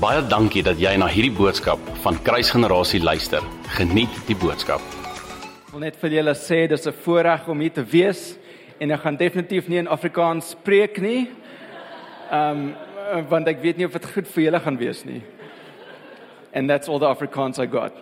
[0.00, 3.44] Baie dankie dat jy na hierdie boodskap van Kruisgenerasie luister.
[3.76, 4.80] Geniet die boodskap.
[4.80, 8.38] Ek wil net vir julle sê dis 'n voorreg om hier te wees
[8.80, 11.28] en ek gaan definitief nie in Afrikaans preek nie.
[12.32, 12.72] Ehm
[13.12, 15.22] um, want ek weet nie of dit goed vir julle gaan wees nie.
[16.54, 17.92] And that's all the Afrikaans I got.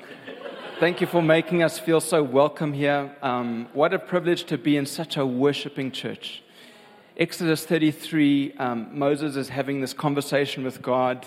[0.78, 3.10] Thank you for making us feel so welcome here.
[3.22, 6.44] Um, what a privilege to be in such a worshiping church.
[7.16, 11.26] Exodus 33, um, Moses is having this conversation with God.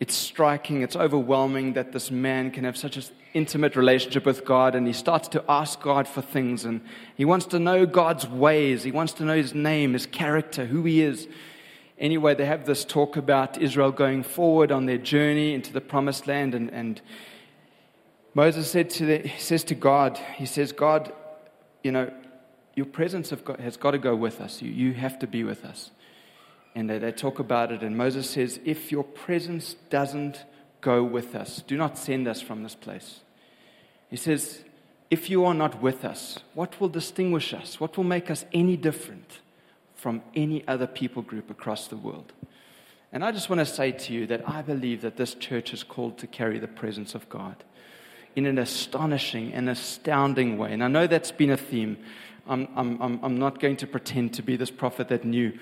[0.00, 3.02] It's striking, it's overwhelming that this man can have such an
[3.34, 6.80] intimate relationship with God, and he starts to ask God for things, and
[7.16, 10.84] he wants to know God's ways, he wants to know his name, his character, who
[10.84, 11.26] he is.
[11.98, 16.28] Anyway, they have this talk about Israel going forward on their journey into the promised
[16.28, 17.02] land, and, and
[18.34, 21.12] Moses said to the, he says to God, he says, God,
[21.82, 22.12] you know,
[22.76, 24.62] your presence got, has got to go with us.
[24.62, 25.90] You, you have to be with us.
[26.74, 30.44] And they, they talk about it, and Moses says, If your presence doesn't
[30.80, 33.20] go with us, do not send us from this place.
[34.10, 34.62] He says,
[35.10, 37.80] If you are not with us, what will distinguish us?
[37.80, 39.40] What will make us any different
[39.94, 42.32] from any other people group across the world?
[43.12, 45.82] And I just want to say to you that I believe that this church is
[45.82, 47.64] called to carry the presence of God
[48.36, 50.72] in an astonishing and astounding way.
[50.72, 51.96] And I know that's been a theme.
[52.46, 55.58] I'm, I'm, I'm not going to pretend to be this prophet that knew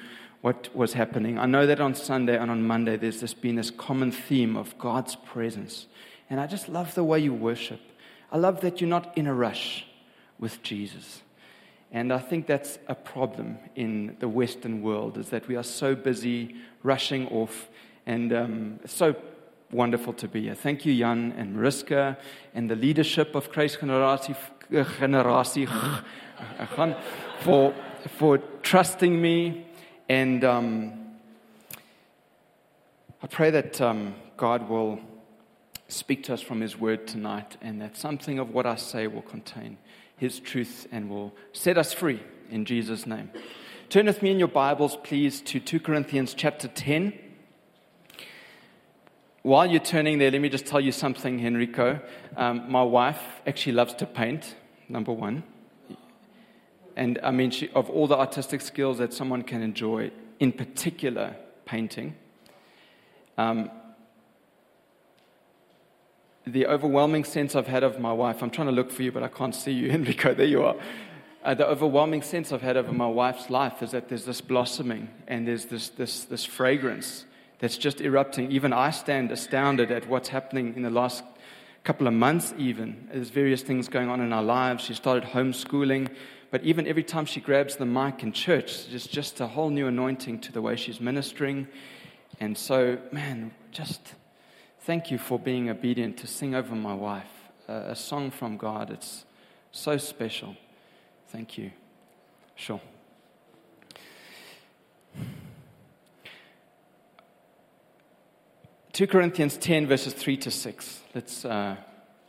[0.47, 1.41] what was happening.
[1.41, 4.79] I know that on Sunday and on Monday there's this been this common theme of
[4.79, 5.89] God's presence.
[6.31, 7.81] And I just love the way you worship.
[8.31, 9.87] I love that you're not in a rush
[10.39, 11.23] with Jesus.
[11.91, 15.97] And I think that's a problem in the Western world is that we are so
[15.97, 17.69] busy rushing off
[18.07, 19.17] and um, so
[19.73, 20.55] wonderful to be here.
[20.55, 22.17] Thank you, Jan and Mariska,
[22.55, 24.37] and the leadership of Christ Generatie
[27.41, 27.75] for,
[28.17, 29.67] for trusting me.
[30.09, 30.93] And um,
[33.23, 35.01] I pray that um, God will
[35.89, 39.23] speak to us from His word tonight, and that something of what I say will
[39.23, 39.79] contain
[40.17, 43.31] His truth and will set us free in Jesus' name.
[43.89, 47.13] Turn with me in your Bibles, please, to 2 Corinthians chapter 10.
[49.43, 52.01] While you're turning there, let me just tell you something, Henrico.
[52.37, 54.57] Um, my wife actually loves to paint,
[54.89, 55.45] number one.
[56.97, 61.37] And I mean, she, of all the artistic skills that someone can enjoy, in particular,
[61.67, 62.17] painting,
[63.37, 63.71] um,
[66.47, 69.23] the overwhelming sense I've had of my wife, I'm trying to look for you, but
[69.23, 70.77] I can't see you, Enrico, there you are.
[71.45, 75.09] Uh, the overwhelming sense I've had of my wife's life is that there's this blossoming
[75.29, 77.25] and there's this, this, this fragrance
[77.59, 78.51] that's just erupting.
[78.51, 81.23] Even I stand astounded at what's happening in the last
[81.85, 83.09] couple of months, even.
[83.13, 84.83] There's various things going on in our lives.
[84.83, 86.11] She started homeschooling,
[86.51, 89.87] but even every time she grabs the mic in church, there's just a whole new
[89.87, 91.69] anointing to the way she's ministering.
[92.41, 94.15] And so, man, just
[94.81, 97.31] thank you for being obedient to sing over my wife
[97.69, 98.91] a, a song from God.
[98.91, 99.25] It's
[99.73, 100.57] so special.
[101.29, 101.73] Thank you.
[102.55, 102.81] Sure.
[108.93, 111.01] 2 Corinthians 10, verses 3 to 6.
[111.15, 111.77] Let's, uh,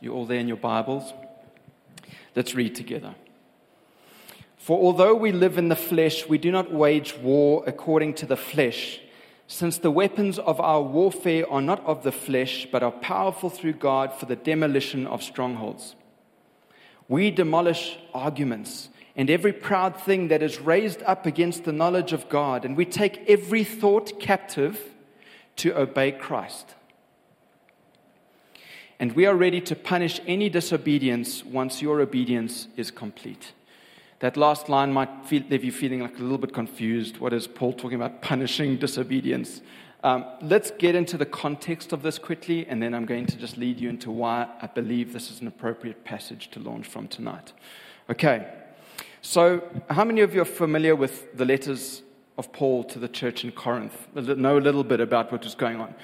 [0.00, 1.14] you all there in your Bibles?
[2.36, 3.14] Let's read together.
[4.58, 8.36] For although we live in the flesh, we do not wage war according to the
[8.36, 9.00] flesh,
[9.46, 13.74] since the weapons of our warfare are not of the flesh, but are powerful through
[13.74, 15.94] God for the demolition of strongholds.
[17.08, 22.28] We demolish arguments and every proud thing that is raised up against the knowledge of
[22.28, 24.94] God, and we take every thought captive
[25.56, 26.74] to obey Christ.
[29.00, 33.52] And we are ready to punish any disobedience once your obedience is complete.
[34.20, 37.18] That last line might feel, leave you feeling like a little bit confused.
[37.18, 38.20] What is Paul talking about?
[38.20, 39.60] Punishing disobedience.
[40.02, 43.56] Um, let's get into the context of this quickly, and then I'm going to just
[43.56, 47.52] lead you into why I believe this is an appropriate passage to launch from tonight.
[48.10, 48.48] Okay,
[49.22, 52.02] so how many of you are familiar with the letters
[52.38, 54.06] of Paul to the church in Corinth.
[54.14, 55.94] Know a little bit about what was going on.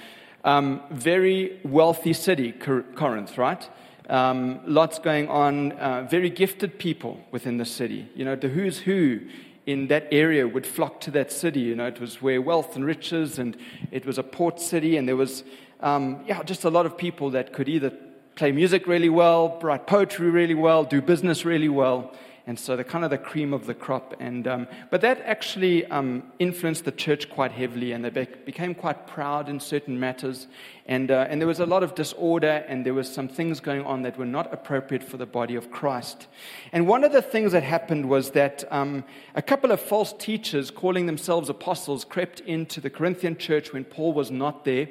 [0.43, 3.67] Um, very wealthy city, Corinth, right?
[4.09, 8.07] Um, lots going on, uh, very gifted people within the city.
[8.15, 9.21] You know, the who's who
[9.65, 11.61] in that area would flock to that city.
[11.61, 13.57] You know, it was where wealth and riches, and
[13.91, 15.43] it was a port city, and there was,
[15.79, 17.91] um, yeah, just a lot of people that could either
[18.35, 22.13] play music really well, write poetry really well, do business really well
[22.47, 24.13] and so they're kind of the cream of the crop.
[24.19, 28.75] And, um, but that actually um, influenced the church quite heavily, and they be- became
[28.75, 30.47] quite proud in certain matters.
[30.85, 33.83] And, uh, and there was a lot of disorder, and there was some things going
[33.83, 36.27] on that were not appropriate for the body of Christ.
[36.71, 39.03] And one of the things that happened was that um,
[39.33, 44.13] a couple of false teachers, calling themselves apostles, crept into the Corinthian church when Paul
[44.13, 44.87] was not there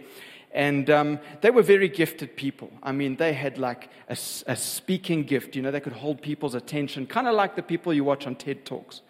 [0.55, 2.71] And um, they were very gifted people.
[2.83, 4.17] I mean, they had like a,
[4.47, 5.57] a speaking gift.
[5.57, 8.37] You know, they could hold people's attention, kind of like the people you watch on
[8.37, 9.03] TED Talks.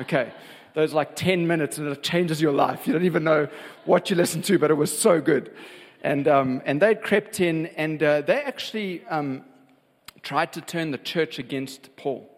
[0.00, 0.32] Okay,
[0.74, 2.86] those like 10 minutes and it changes your life.
[2.86, 3.48] You don't even know
[3.84, 5.54] what you listen to, but it was so good.
[6.02, 9.44] And, um, and they crept in and uh, they actually um,
[10.22, 12.28] tried to turn the church against Paul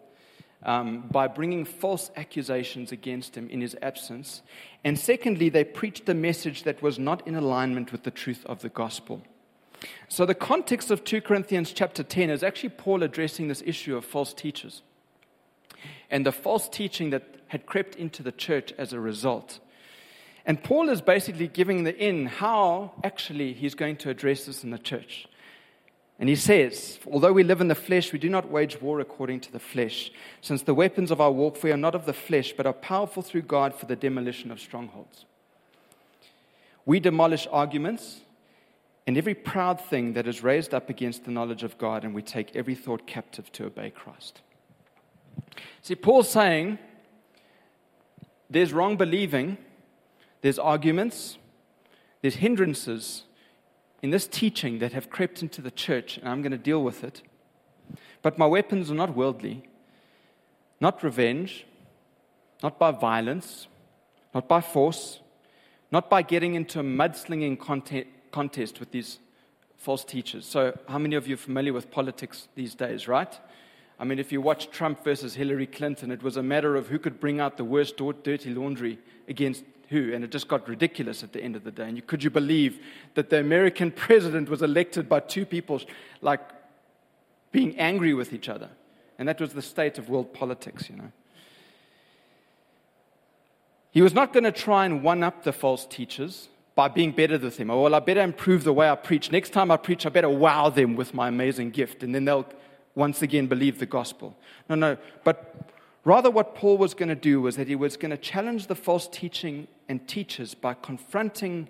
[0.63, 4.41] um, by bringing false accusations against him in his absence.
[4.83, 8.61] And secondly, they preached a message that was not in alignment with the truth of
[8.61, 9.21] the gospel.
[10.07, 14.05] So, the context of 2 Corinthians chapter 10 is actually Paul addressing this issue of
[14.05, 14.83] false teachers
[16.11, 19.59] and the false teaching that had crept into the church as a result.
[20.45, 24.71] And Paul is basically giving the in how actually he's going to address this in
[24.71, 25.27] the church.
[26.21, 29.39] And he says, Although we live in the flesh, we do not wage war according
[29.41, 32.67] to the flesh, since the weapons of our warfare are not of the flesh, but
[32.67, 35.25] are powerful through God for the demolition of strongholds.
[36.85, 38.21] We demolish arguments
[39.07, 42.21] and every proud thing that is raised up against the knowledge of God, and we
[42.21, 44.41] take every thought captive to obey Christ.
[45.81, 46.77] See, Paul's saying
[48.47, 49.57] there's wrong believing,
[50.41, 51.39] there's arguments,
[52.21, 53.23] there's hindrances
[54.01, 57.03] in this teaching that have crept into the church, and I'm going to deal with
[57.03, 57.21] it.
[58.21, 59.63] But my weapons are not worldly,
[60.79, 61.65] not revenge,
[62.63, 63.67] not by violence,
[64.33, 65.19] not by force,
[65.91, 67.59] not by getting into a mudslinging
[68.31, 69.19] contest with these
[69.77, 70.45] false teachers.
[70.45, 73.37] So, how many of you are familiar with politics these days, right?
[73.99, 76.97] I mean, if you watch Trump versus Hillary Clinton, it was a matter of who
[76.97, 78.97] could bring out the worst dirty laundry
[79.27, 81.83] against who, and it just got ridiculous at the end of the day.
[81.83, 82.79] And you, could you believe
[83.13, 85.81] that the American president was elected by two people
[86.21, 86.39] like
[87.51, 88.69] being angry with each other?
[89.19, 91.11] And that was the state of world politics, you know.
[93.91, 97.37] He was not going to try and one up the false teachers by being better
[97.37, 97.69] than them.
[97.69, 99.29] Oh, well, I better improve the way I preach.
[99.29, 102.47] Next time I preach, I better wow them with my amazing gift, and then they'll
[102.95, 104.37] once again believe the gospel.
[104.69, 104.97] No, no.
[105.25, 105.71] But
[106.03, 108.75] Rather, what Paul was going to do was that he was going to challenge the
[108.75, 111.69] false teaching and teachers by confronting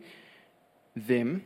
[0.95, 1.43] them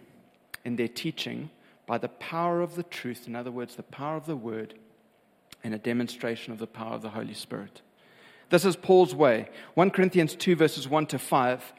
[0.63, 1.49] in their teaching
[1.87, 4.75] by the power of the truth, in other words, the power of the word,
[5.63, 7.81] and a demonstration of the power of the Holy Spirit.
[8.49, 9.49] This is Paul's way.
[9.73, 11.73] 1 Corinthians 2, verses 1 to 5.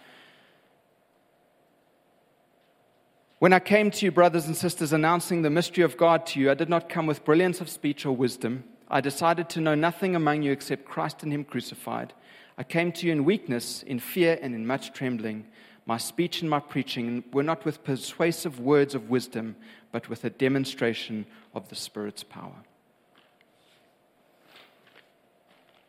[3.38, 6.50] When I came to you, brothers and sisters, announcing the mystery of God to you,
[6.50, 10.14] I did not come with brilliance of speech or wisdom I decided to know nothing
[10.14, 12.12] among you except Christ and Him crucified.
[12.58, 15.46] I came to you in weakness, in fear, and in much trembling.
[15.84, 19.56] My speech and my preaching were not with persuasive words of wisdom,
[19.92, 22.64] but with a demonstration of the Spirit's power.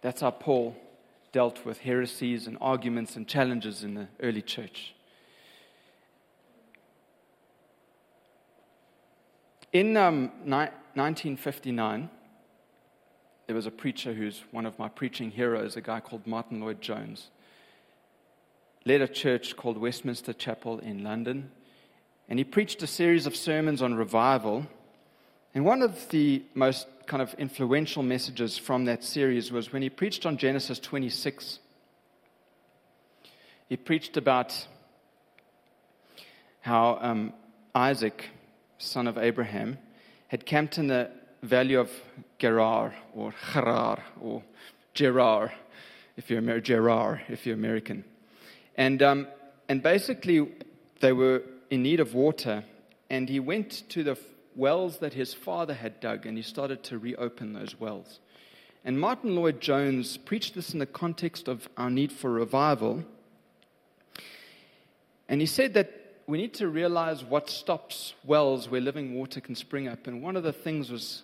[0.01, 0.75] That's how Paul
[1.31, 4.93] dealt with heresies and arguments and challenges in the early church.
[9.73, 12.09] In um, ni- 1959,
[13.47, 17.29] there was a preacher who's one of my preaching heroes, a guy called Martyn Lloyd-Jones.
[18.85, 21.49] Led a church called Westminster Chapel in London,
[22.27, 24.67] and he preached a series of sermons on revival.
[25.55, 29.89] And one of the most kind of influential messages from that series was when he
[29.89, 31.59] preached on Genesis 26.
[33.69, 34.68] He preached about
[36.59, 37.33] how um,
[37.73, 38.25] Isaac,
[38.77, 39.77] son of Abraham,
[40.27, 41.09] had camped in the
[41.41, 41.89] valley of
[42.39, 44.44] Gerar or Gerar or
[44.94, 45.53] Gerar,
[46.15, 48.03] if you're Amer- Gerar, if you're American.
[48.75, 49.27] And, um,
[49.69, 50.47] and basically,
[50.99, 52.63] they were in need of water,
[53.09, 54.17] and he went to the
[54.56, 58.19] wells that his father had dug, and he started to reopen those wells.
[58.83, 63.03] And Martyn Lloyd-Jones preached this in the context of our need for revival.
[65.27, 65.91] And he said that
[66.25, 70.07] we need to realize what stops wells where living water can spring up.
[70.07, 71.23] And one of the things was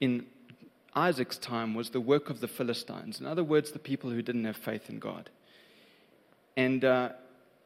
[0.00, 0.26] in
[0.94, 3.20] Isaac's time was the work of the Philistines.
[3.20, 5.28] In other words, the people who didn't have faith in God.
[6.56, 7.10] And uh,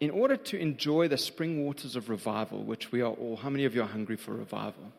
[0.00, 3.64] in order to enjoy the spring waters of revival, which we are all, how many
[3.64, 4.92] of you are hungry for revival?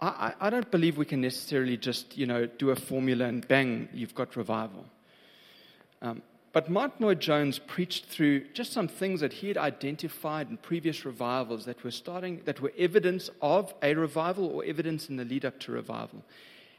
[0.00, 3.88] I, I, don't believe we can necessarily just, you know, do a formula and bang,
[3.94, 4.84] you've got revival.
[6.02, 6.20] Um,
[6.56, 11.66] but Martyn Lloyd-Jones preached through just some things that he had identified in previous revivals
[11.66, 15.60] that were starting, that were evidence of a revival or evidence in the lead up
[15.60, 16.24] to revival.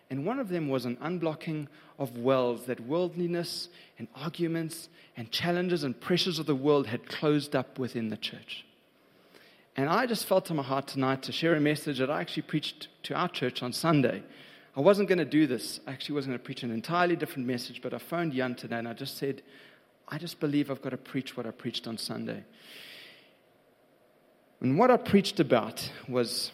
[0.10, 1.67] And one of them was an unblocking
[2.00, 3.69] of wells that worldliness
[4.00, 8.65] and arguments and challenges and pressures of the world had closed up within the church.
[9.75, 12.41] And I just felt in my heart tonight to share a message that I actually
[12.41, 14.24] preached to our church on Sunday.
[14.75, 15.79] I wasn't going to do this.
[15.88, 18.77] I actually wasn't going to preach an entirely different message, but I phoned Jan today
[18.77, 19.41] and I just said,
[20.07, 22.43] I just believe I've got to preach what I preached on Sunday.
[24.61, 26.51] And what I preached about was,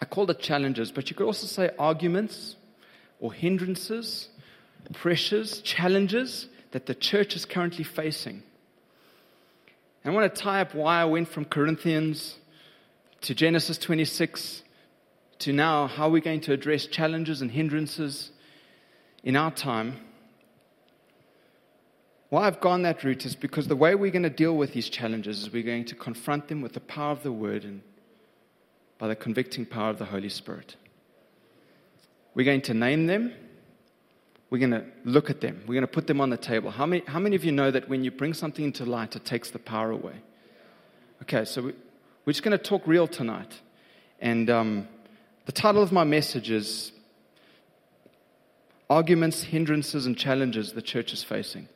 [0.00, 2.56] I called it challenges, but you could also say arguments
[3.20, 4.28] or hindrances,
[4.92, 8.42] pressures, challenges that the church is currently facing.
[10.04, 12.36] And I want to tie up why I went from Corinthians
[13.22, 14.62] to Genesis 26
[15.40, 18.30] to now how we're going to address challenges and hindrances
[19.22, 19.98] in our time.
[22.32, 24.88] Why I've gone that route is because the way we're going to deal with these
[24.88, 27.82] challenges is we're going to confront them with the power of the Word and
[28.96, 30.76] by the convicting power of the Holy Spirit.
[32.34, 33.34] We're going to name them.
[34.48, 35.60] We're going to look at them.
[35.66, 36.70] We're going to put them on the table.
[36.70, 39.26] How many, how many of you know that when you bring something into light, it
[39.26, 40.14] takes the power away?
[41.24, 41.74] Okay, so we,
[42.24, 43.60] we're just going to talk real tonight.
[44.20, 44.88] And um,
[45.44, 46.92] the title of my message is
[48.88, 51.68] Arguments, Hindrances, and Challenges the Church is Facing.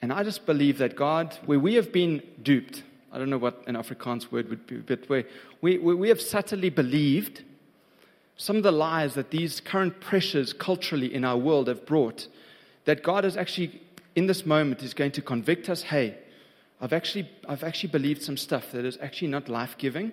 [0.00, 3.62] And I just believe that God, where we have been duped, I don't know what
[3.66, 5.24] an Afrikaans word would be, but where
[5.60, 7.42] we, we have subtly believed
[8.36, 12.28] some of the lies that these current pressures culturally in our world have brought,
[12.84, 13.82] that God is actually,
[14.14, 16.16] in this moment, is going to convict us hey,
[16.80, 20.12] I've actually, I've actually believed some stuff that is actually not life giving,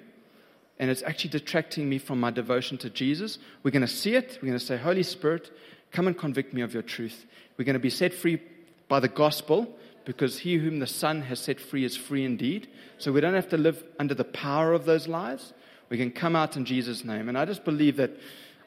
[0.80, 3.38] and it's actually detracting me from my devotion to Jesus.
[3.62, 4.40] We're going to see it.
[4.42, 5.52] We're going to say, Holy Spirit,
[5.92, 7.26] come and convict me of your truth.
[7.58, 8.42] We're going to be set free
[8.88, 12.68] by the gospel because he whom the Son has set free is free indeed.
[12.98, 15.54] So we don't have to live under the power of those lies.
[15.90, 17.28] We can come out in Jesus' name.
[17.28, 18.12] And I just believe that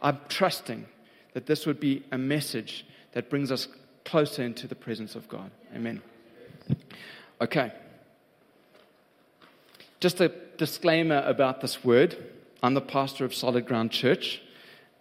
[0.03, 0.87] I'm trusting
[1.35, 3.69] that this would be a message that brings us
[4.05, 5.51] closer into the presence of God.
[5.75, 6.03] Amen.
[7.41, 7.73] Okay.
[10.01, 12.17] Just a disclaimer about this word.
[12.63, 14.43] I'm the pastor of Solid Ground Church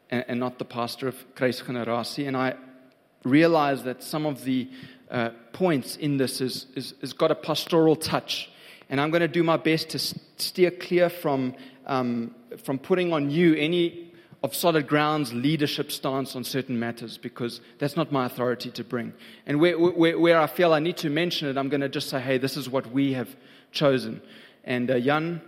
[0.09, 2.27] and, and not the pastor of Kreis Kruisgenerasie.
[2.27, 2.55] And I
[3.23, 4.69] realize that some of the
[5.09, 8.49] uh, points in this is, is, is got a pastoral touch.
[8.89, 12.33] And I'm going to do my best to steer clear from, um,
[12.63, 17.95] from putting on you any of solid ground's leadership stance on certain matters because that's
[17.95, 19.13] not my authority to bring.
[19.45, 22.09] And where, where, where I feel I need to mention it, I'm going to just
[22.09, 23.35] say, hey, this is what we have
[23.71, 24.21] chosen.
[24.63, 25.41] And uh, Jan,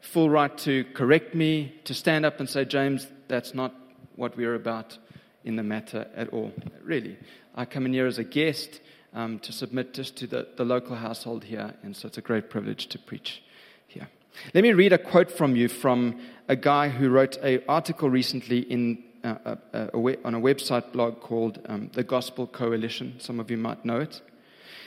[0.00, 3.74] full right to correct me, to stand up and say, James, that's not
[4.16, 4.96] what we're about
[5.44, 6.52] in the matter at all.
[6.82, 7.18] Really.
[7.54, 8.80] I come in here as a guest
[9.14, 12.50] um, to submit just to the, the local household here, and so it's a great
[12.50, 13.42] privilege to preach
[13.86, 14.08] here.
[14.54, 18.60] Let me read a quote from you from a guy who wrote an article recently
[18.60, 23.14] in, uh, a, a, on a website blog called um, The Gospel Coalition.
[23.18, 24.20] Some of you might know it.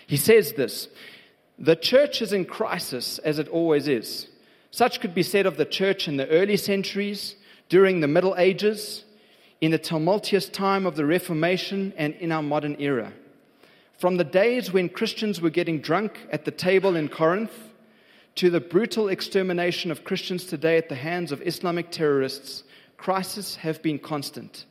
[0.07, 0.87] He says this
[1.59, 4.27] The church is in crisis, as it always is.
[4.71, 7.35] Such could be said of the church in the early centuries,
[7.67, 9.03] during the Middle Ages,
[9.59, 13.13] in the tumultuous time of the Reformation, and in our modern era.
[14.01, 17.53] From the days when Christians were getting drunk at the table in Corinth
[18.33, 22.63] to the brutal extermination of Christians today at the hands of Islamic terrorists,
[22.97, 24.65] crises have been constant.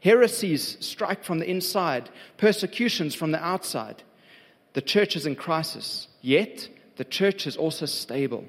[0.00, 4.02] Heresies strike from the inside, persecutions from the outside.
[4.72, 8.46] The church is in crisis, yet the church is also stable.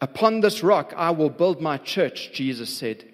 [0.00, 3.04] Upon this rock I will build my church, Jesus said.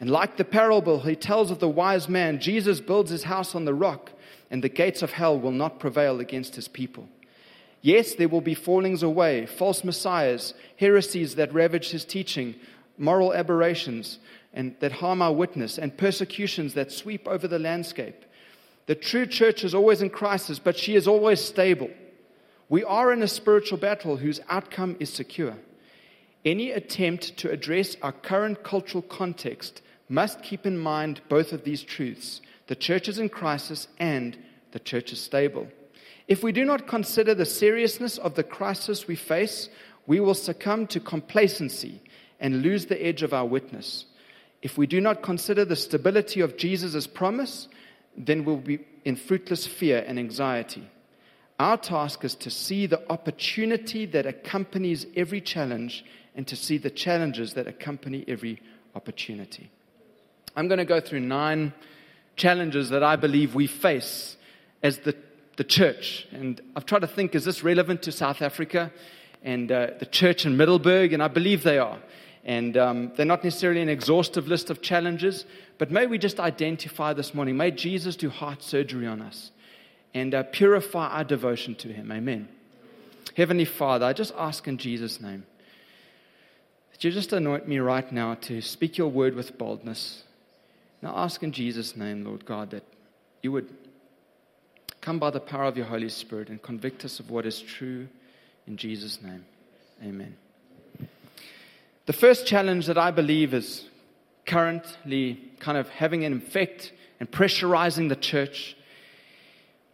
[0.00, 3.66] And like the parable he tells of the wise man, Jesus builds his house on
[3.66, 4.10] the rock
[4.52, 7.08] and the gates of hell will not prevail against his people.
[7.80, 12.54] Yes, there will be fallings away, false messiahs, heresies that ravage his teaching,
[12.98, 14.18] moral aberrations
[14.52, 18.26] and that harm our witness, and persecutions that sweep over the landscape.
[18.84, 21.88] The true church is always in crisis, but she is always stable.
[22.68, 25.56] We are in a spiritual battle whose outcome is secure.
[26.44, 29.80] Any attempt to address our current cultural context
[30.10, 34.34] must keep in mind both of these truths the church is in crisis and
[34.70, 35.66] the church is stable.
[36.26, 39.68] If we do not consider the seriousness of the crisis we face,
[40.06, 42.00] we will succumb to complacency
[42.40, 44.06] and lose the edge of our witness.
[44.62, 47.68] If we do not consider the stability of Jesus' promise,
[48.16, 50.88] then we'll be in fruitless fear and anxiety.
[51.60, 56.88] Our task is to see the opportunity that accompanies every challenge and to see the
[56.88, 58.62] challenges that accompany every
[58.94, 59.70] opportunity.
[60.56, 61.74] I'm going to go through nine
[62.36, 64.36] challenges that I believe we face
[64.82, 65.14] as the,
[65.56, 66.26] the church.
[66.32, 68.92] And I've tried to think is this relevant to South Africa
[69.42, 71.12] and uh, the church in Middelburg?
[71.12, 71.98] And I believe they are.
[72.44, 75.44] And um, they're not necessarily an exhaustive list of challenges,
[75.78, 77.56] but may we just identify this morning.
[77.56, 79.52] May Jesus do heart surgery on us
[80.12, 82.10] and uh, purify our devotion to Him.
[82.10, 82.48] Amen.
[83.36, 85.44] Heavenly Father, I just ask in Jesus' name
[86.90, 90.24] that you just anoint me right now to speak your word with boldness
[91.02, 92.84] now ask in Jesus' name, Lord God, that
[93.42, 93.68] you would
[95.00, 98.06] come by the power of your Holy Spirit and convict us of what is true
[98.68, 99.44] in Jesus' name.
[100.02, 100.36] Amen.
[102.06, 103.84] The first challenge that I believe is
[104.46, 108.76] currently kind of having an effect and pressurizing the church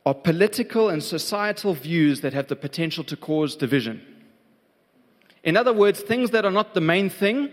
[0.06, 4.00] are political and societal views that have the potential to cause division.
[5.42, 7.50] In other words, things that are not the main thing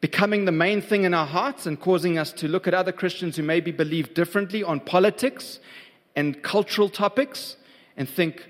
[0.00, 3.36] becoming the main thing in our hearts and causing us to look at other Christians
[3.36, 5.58] who maybe believe differently on politics
[6.14, 7.56] and cultural topics
[7.96, 8.48] and think,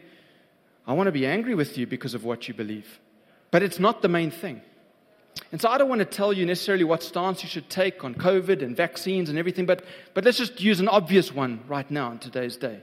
[0.87, 3.01] I want to be angry with you because of what you believe.
[3.51, 4.61] But it's not the main thing.
[5.53, 8.15] And so I don't want to tell you necessarily what stance you should take on
[8.15, 12.11] COVID and vaccines and everything, but, but let's just use an obvious one right now
[12.11, 12.81] in today's day.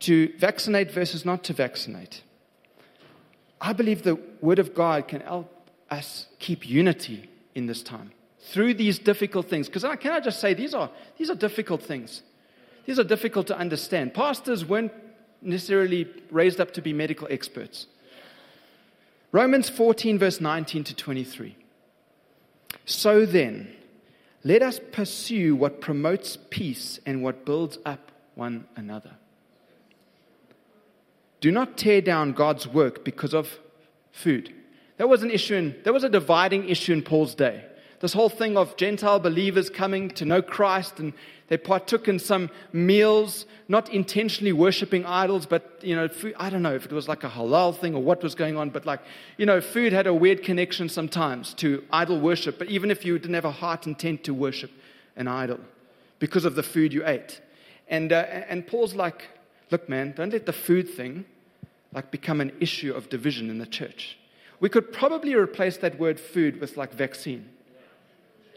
[0.00, 2.22] To vaccinate versus not to vaccinate.
[3.60, 5.61] I believe the Word of God can help
[5.92, 9.68] us keep unity in this time through these difficult things.
[9.68, 12.22] Because I can I just say, these are, these are difficult things.
[12.86, 14.14] These are difficult to understand.
[14.14, 14.92] Pastors weren't
[15.40, 17.86] necessarily raised up to be medical experts.
[19.30, 21.56] Romans 14, verse 19 to 23.
[22.84, 23.72] So then,
[24.44, 29.12] let us pursue what promotes peace and what builds up one another.
[31.40, 33.58] Do not tear down God's work because of
[34.10, 34.52] food.
[34.98, 37.64] That was an issue in, that was a dividing issue in Paul's day.
[38.00, 41.12] This whole thing of Gentile believers coming to know Christ and
[41.48, 46.62] they partook in some meals, not intentionally worshiping idols, but, you know, food, I don't
[46.62, 49.00] know if it was like a halal thing or what was going on, but like,
[49.36, 53.18] you know, food had a weird connection sometimes to idol worship, but even if you
[53.18, 54.70] didn't have a heart intent to worship
[55.14, 55.60] an idol
[56.18, 57.40] because of the food you ate.
[57.86, 59.28] And, uh, and Paul's like,
[59.70, 61.24] look, man, don't let the food thing
[61.92, 64.16] like become an issue of division in the church.
[64.62, 67.48] We could probably replace that word food with like vaccine.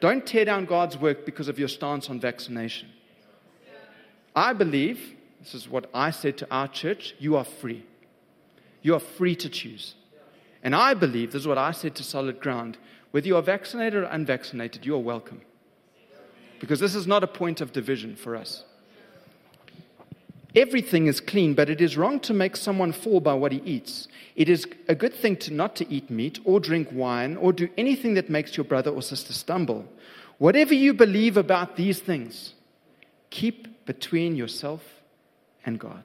[0.01, 2.89] Don't tear down God's work because of your stance on vaccination.
[4.35, 7.87] I believe, this is what I said to our church, you are free.
[8.83, 9.95] You are free to choose.
[10.61, 12.77] And I believe, this is what I said to Solid Ground,
[13.09, 15.41] whether you are vaccinated or unvaccinated, you are welcome.
[16.59, 18.63] Because this is not a point of division for us.
[20.55, 24.07] Everything is clean, but it is wrong to make someone fall by what he eats.
[24.35, 27.67] It is a good thing to not to eat meat or drink wine or do
[27.77, 29.85] anything that makes your brother or sister stumble.
[30.37, 32.53] Whatever you believe about these things,
[33.29, 34.81] keep between yourself
[35.65, 36.03] and God.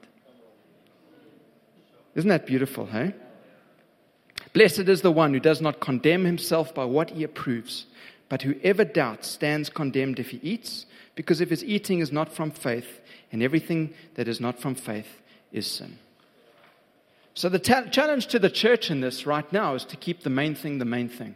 [2.15, 3.13] Isn't that beautiful, hey?
[4.53, 7.85] Blessed is the one who does not condemn himself by what he approves,
[8.27, 10.85] but whoever doubts stands condemned if he eats,
[11.15, 13.00] because if his eating is not from faith,
[13.31, 15.97] and everything that is not from faith is sin.
[17.33, 20.29] So, the ta- challenge to the church in this right now is to keep the
[20.29, 21.35] main thing the main thing.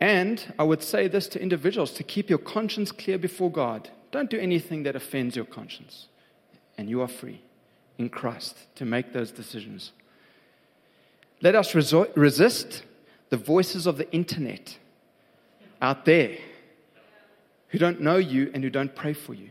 [0.00, 3.88] And I would say this to individuals to keep your conscience clear before God.
[4.10, 6.08] Don't do anything that offends your conscience.
[6.76, 7.40] And you are free
[7.98, 9.92] in Christ to make those decisions.
[11.40, 12.82] Let us resist
[13.30, 14.76] the voices of the internet
[15.80, 16.36] out there
[17.72, 19.50] who don't know you and who don't pray for you.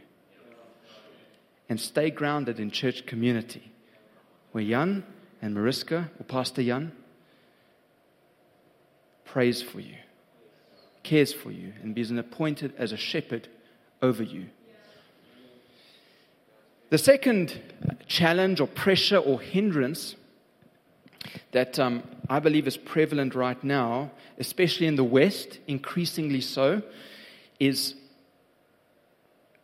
[1.67, 3.71] And stay grounded in church community
[4.51, 5.03] where Jan
[5.41, 6.91] and Mariska, or Pastor Jan,
[9.25, 9.95] prays for you,
[11.03, 13.47] cares for you, and is appointed as a shepherd
[14.01, 14.47] over you.
[16.89, 17.59] The second
[18.05, 20.15] challenge or pressure or hindrance
[21.53, 26.81] that um, I believe is prevalent right now, especially in the West, increasingly so,
[27.59, 27.95] is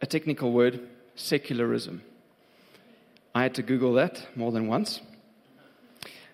[0.01, 0.79] a technical word,
[1.15, 2.01] secularism.
[3.33, 5.01] I had to Google that more than once.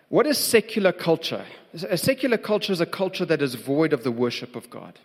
[0.10, 1.46] What is secular culture?
[1.90, 5.00] A secular culture is a culture that is void of the worship of God.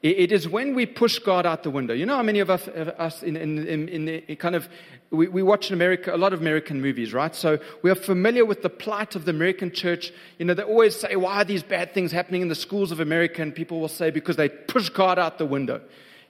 [0.00, 1.92] It is when we push God out the window.
[1.92, 4.68] You know how many of us, us in, in, in, in the kind of,
[5.10, 7.34] we, we watch America, a lot of American movies, right?
[7.34, 10.12] So we are familiar with the plight of the American church.
[10.38, 13.00] You know, they always say, why are these bad things happening in the schools of
[13.00, 13.42] America?
[13.42, 15.80] And people will say, because they push God out the window.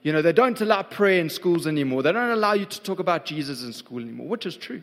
[0.03, 2.03] You know, they don't allow prayer in schools anymore.
[2.03, 4.83] They don't allow you to talk about Jesus in school anymore, which is true.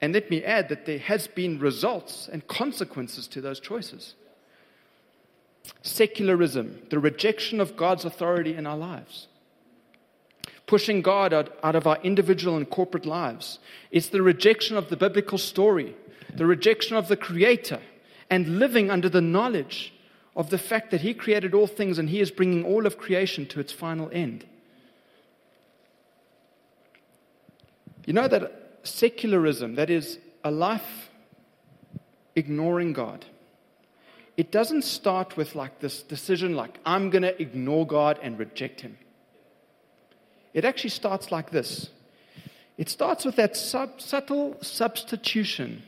[0.00, 4.14] And let me add that there has been results and consequences to those choices.
[5.82, 9.28] Secularism, the rejection of God's authority in our lives.
[10.66, 13.60] Pushing God out, out of our individual and corporate lives.
[13.92, 15.94] It's the rejection of the biblical story,
[16.34, 17.80] the rejection of the Creator,
[18.28, 19.92] and living under the knowledge
[20.34, 23.46] of the fact that He created all things and He is bringing all of creation
[23.46, 24.46] to its final end.
[28.06, 31.10] You know that secularism, that is a life
[32.34, 33.24] ignoring God,
[34.36, 38.80] it doesn't start with like this decision, like, I'm going to ignore God and reject
[38.80, 38.96] Him.
[40.54, 41.90] It actually starts like this
[42.78, 45.82] it starts with that sub- subtle substitution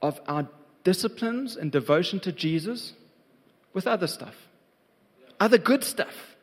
[0.00, 0.48] of our
[0.84, 2.94] disciplines and devotion to Jesus
[3.72, 4.34] with other stuff,
[5.40, 6.36] other good stuff,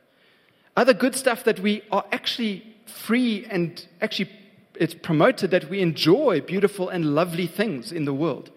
[0.75, 4.29] other good stuff that we are actually free and actually
[4.75, 8.51] it's promoted that we enjoy beautiful and lovely things in the world.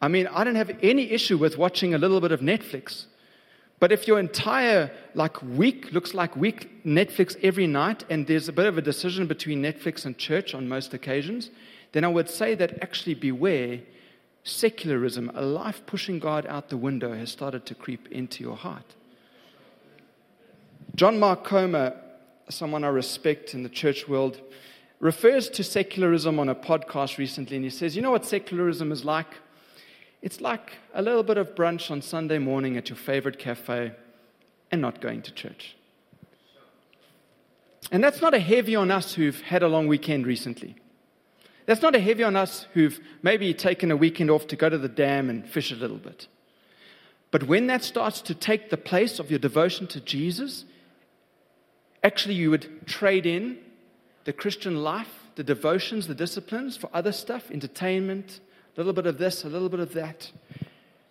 [0.00, 3.06] I mean, I don't have any issue with watching a little bit of Netflix.
[3.80, 8.52] But if your entire like week looks like week Netflix every night and there's a
[8.52, 11.50] bit of a decision between Netflix and church on most occasions,
[11.92, 13.80] then I would say that actually beware
[14.44, 18.94] secularism, a life pushing God out the window, has started to creep into your heart.
[20.94, 21.96] John Mark Comer,
[22.50, 24.40] someone I respect in the church world,
[25.00, 29.04] refers to secularism on a podcast recently, and he says, You know what secularism is
[29.04, 29.26] like?
[30.22, 33.92] It's like a little bit of brunch on Sunday morning at your favorite cafe
[34.70, 35.76] and not going to church.
[37.90, 40.76] And that's not a heavy on us who've had a long weekend recently.
[41.66, 44.78] That's not a heavy on us who've maybe taken a weekend off to go to
[44.78, 46.28] the dam and fish a little bit.
[47.30, 50.64] But when that starts to take the place of your devotion to Jesus,
[52.02, 53.58] actually you would trade in
[54.24, 58.40] the Christian life, the devotions, the disciplines for other stuff, entertainment,
[58.76, 60.30] a little bit of this, a little bit of that.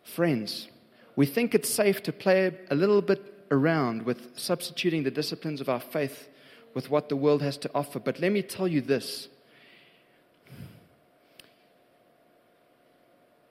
[0.03, 0.67] Friends,
[1.15, 5.69] we think it's safe to play a little bit around with substituting the disciplines of
[5.69, 6.29] our faith
[6.73, 7.99] with what the world has to offer.
[7.99, 9.27] But let me tell you this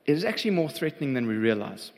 [0.07, 1.93] it is actually more threatening than we realize.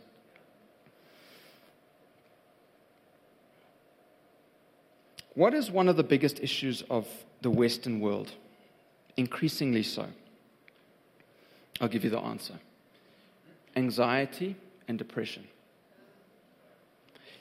[5.35, 7.09] What is one of the biggest issues of
[7.43, 8.33] the Western world?
[9.17, 10.07] Increasingly so.
[11.81, 12.55] I'll give you the answer
[13.77, 14.55] anxiety
[14.87, 15.45] and depression.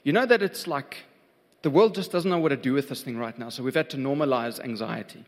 [0.04, 1.04] You know that it's like
[1.62, 3.76] the world just doesn't know what to do with this thing right now, so we've
[3.76, 5.24] had to normalize anxiety.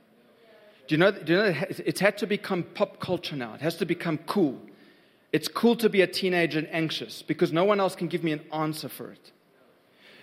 [0.87, 3.53] Do you know, do you know it's had to become pop culture now?
[3.53, 4.59] It has to become cool.
[5.35, 8.31] It's cool to be a teenager and anxious because no one else can give me
[8.31, 9.33] an answer for it.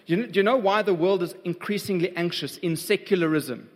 [0.06, 3.68] Do you, know, do you know why the world is increasingly anxious in secularism?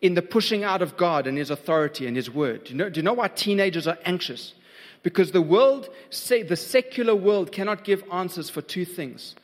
[0.00, 2.62] In the pushing out of God and His authority and His word.
[2.62, 4.54] Do you know, do you know why teenagers are anxious?
[5.02, 9.34] Because the world, say, the secular world, cannot give answers for two things.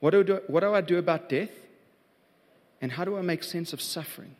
[0.00, 1.52] What do, do, what do I do about death?
[2.82, 4.36] And how do I make sense of suffering?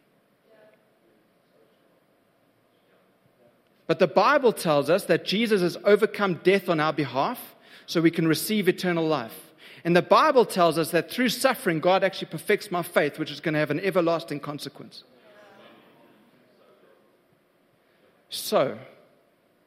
[3.91, 8.13] But the Bible tells us that Jesus has overcome death on our behalf so we
[8.13, 9.51] can receive eternal life.
[9.83, 13.41] And the Bible tells us that through suffering, God actually perfects my faith, which is
[13.41, 15.03] going to have an everlasting consequence.
[18.29, 18.79] So,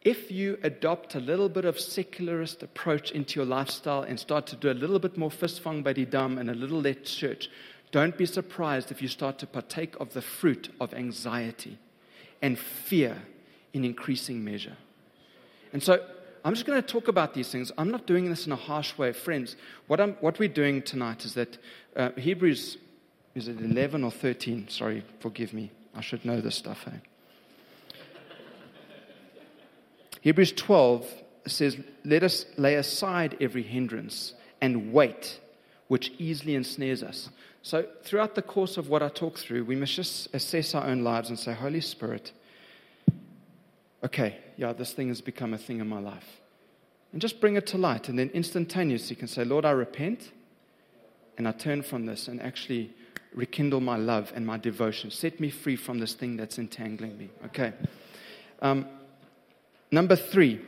[0.04, 4.56] if you adopt a little bit of secularist approach into your lifestyle and start to
[4.56, 7.50] do a little bit more fistfang buddy dum and a little less church,
[7.92, 11.78] don't be surprised if you start to partake of the fruit of anxiety
[12.42, 13.24] and fear
[13.74, 14.78] in increasing measure.
[15.74, 16.06] And so
[16.46, 17.72] I'm just going to talk about these things.
[17.78, 19.14] I'm not doing this in a harsh way.
[19.14, 19.56] Friends,
[19.88, 21.58] what, I'm, what we're doing tonight is that
[21.96, 22.78] uh, Hebrews,
[23.34, 24.68] is it 11 or 13?
[24.70, 25.72] Sorry, forgive me.
[25.96, 26.98] I should know this stuff, eh?
[30.22, 31.06] Hebrews 12
[31.48, 35.40] says, Let us lay aside every hindrance and weight
[35.88, 37.30] which easily ensnares us.
[37.62, 41.04] So, throughout the course of what I talk through, we must just assess our own
[41.04, 42.32] lives and say, Holy Spirit,
[44.04, 46.42] okay, yeah, this thing has become a thing in my life.
[47.12, 48.10] And just bring it to light.
[48.10, 50.32] And then instantaneously you can say, Lord, I repent
[51.38, 52.94] and I turn from this and actually
[53.34, 55.10] rekindle my love and my devotion.
[55.10, 57.30] Set me free from this thing that's entangling me.
[57.46, 57.74] Okay.
[58.62, 58.88] Um,
[59.92, 60.62] number three,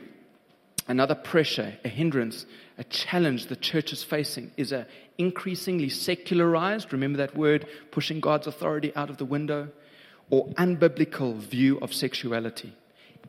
[0.88, 2.46] another pressure, a hindrance,
[2.78, 4.86] a challenge the church is facing is a
[5.18, 9.68] increasingly secularized, remember that word, pushing God's authority out of the window,
[10.30, 12.74] or unbiblical view of sexuality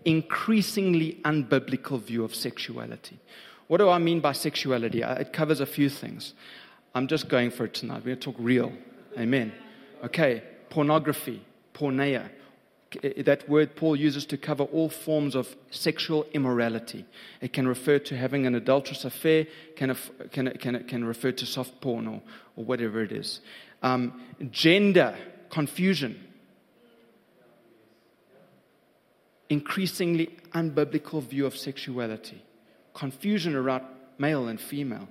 [0.05, 3.19] increasingly unbiblical view of sexuality.
[3.67, 5.03] What do I mean by sexuality?
[5.03, 6.33] Uh, it covers a few things.
[6.95, 7.97] I'm just going for it tonight.
[7.97, 8.71] We're going to talk real.
[9.17, 9.51] Amen.
[10.03, 11.41] Okay, pornography,
[11.73, 12.29] porneia.
[13.17, 17.05] That word Paul uses to cover all forms of sexual immorality.
[17.41, 19.95] It can refer to having an adulterous affair, can,
[20.31, 22.21] can, can, can refer to soft porn or,
[22.55, 23.41] or whatever it is.
[23.83, 25.17] Um, gender
[25.49, 26.26] confusion
[29.49, 32.41] increasingly unbiblical view of sexuality,
[32.93, 33.83] confusion around
[34.17, 35.07] male and female,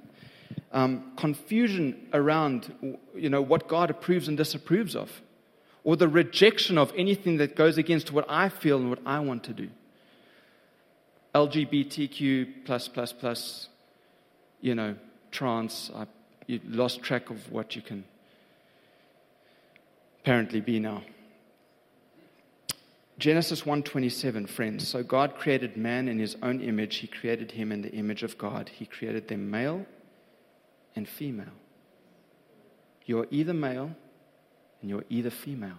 [0.73, 5.23] um, confusion around you know, what God approves and disapproves of,
[5.85, 9.45] or the rejection of anything that goes against what I feel and what I want
[9.45, 9.69] to do.
[11.35, 13.69] LGBTQ plus plus plus,
[14.61, 14.97] you know,
[15.31, 15.91] trans.
[15.95, 16.07] I,
[16.47, 18.05] you lost track of what you can
[20.23, 21.03] apparently be now.
[23.19, 24.87] Genesis 1:27 friends.
[24.87, 26.97] So God created man in his own image.
[26.97, 28.69] He created him in the image of God.
[28.69, 29.87] He created them male
[30.95, 31.55] and female.
[33.07, 33.97] You're either male
[34.81, 35.79] and you're either female.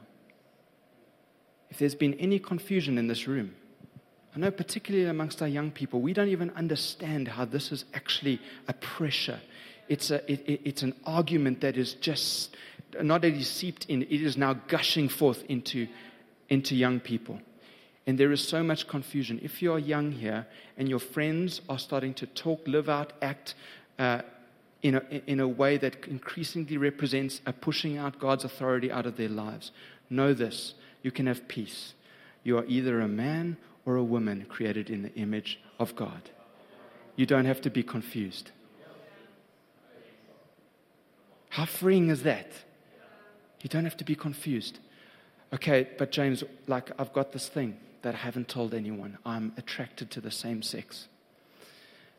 [1.69, 3.53] If there's been any confusion in this room
[4.37, 8.39] I know particularly amongst our young people we don't even understand how this is actually
[8.67, 9.39] a pressure.
[9.89, 12.55] It's a it, it, it's an argument that is just
[13.01, 15.87] not only seeped in it is now gushing forth into
[16.49, 17.39] into young people.
[18.05, 19.39] And there is so much confusion.
[19.43, 23.53] If you're young here and your friends are starting to talk, live out, act
[23.99, 24.21] uh,
[24.81, 29.17] in, a, in a way that increasingly represents a pushing out God's authority out of
[29.17, 29.71] their lives,
[30.09, 31.93] know this you can have peace.
[32.43, 36.29] You are either a man or a woman created in the image of God.
[37.15, 38.51] You don't have to be confused.
[41.49, 42.51] How freeing is that?
[43.61, 44.79] You don't have to be confused.
[45.53, 49.17] Okay, but James, like, I've got this thing that I haven't told anyone.
[49.25, 51.07] I'm attracted to the same sex.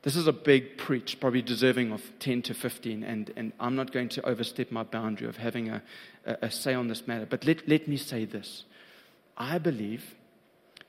[0.03, 3.93] This is a big preach, probably deserving of 10 to 15, and, and I'm not
[3.93, 5.83] going to overstep my boundary of having a,
[6.25, 7.27] a, a say on this matter.
[7.27, 8.65] But let, let me say this
[9.37, 10.15] I believe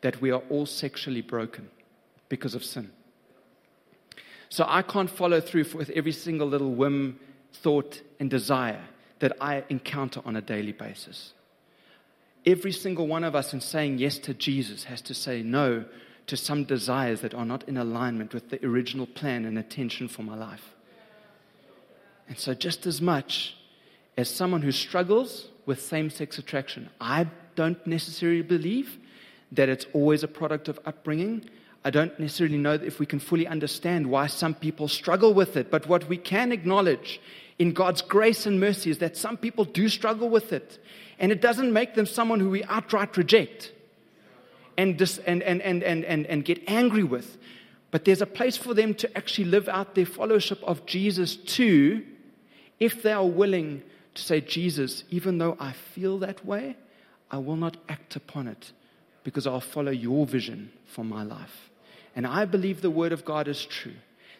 [0.02, 1.69] that we are all sexually broken
[2.30, 2.91] because of sin.
[4.49, 7.19] So I can't follow through with every single little whim,
[7.54, 8.84] thought, and desire
[9.19, 11.34] that I encounter on a daily basis.
[12.45, 15.86] Every single one of us, in saying yes to Jesus, has to say no
[16.28, 20.23] to some desires that are not in alignment with the original plan and intention for
[20.23, 20.75] my life.
[22.28, 23.56] And so, just as much
[24.15, 28.97] as someone who struggles with same sex attraction, I don't necessarily believe
[29.52, 31.49] that it's always a product of upbringing.
[31.84, 35.71] I don't necessarily know if we can fully understand why some people struggle with it.
[35.71, 37.19] But what we can acknowledge
[37.60, 40.80] in God's grace and mercy is that some people do struggle with it.
[41.19, 43.74] And it doesn't make them someone who we outright reject
[44.78, 47.38] and, dis, and, and, and, and, and, and get angry with.
[47.91, 52.06] But there's a place for them to actually live out their fellowship of Jesus too,
[52.80, 53.84] if they are willing
[54.15, 56.78] to say, Jesus, even though I feel that way,
[57.30, 58.72] I will not act upon it
[59.26, 61.69] because I'll follow your vision for my life.
[62.15, 63.95] And I believe the word of God is true.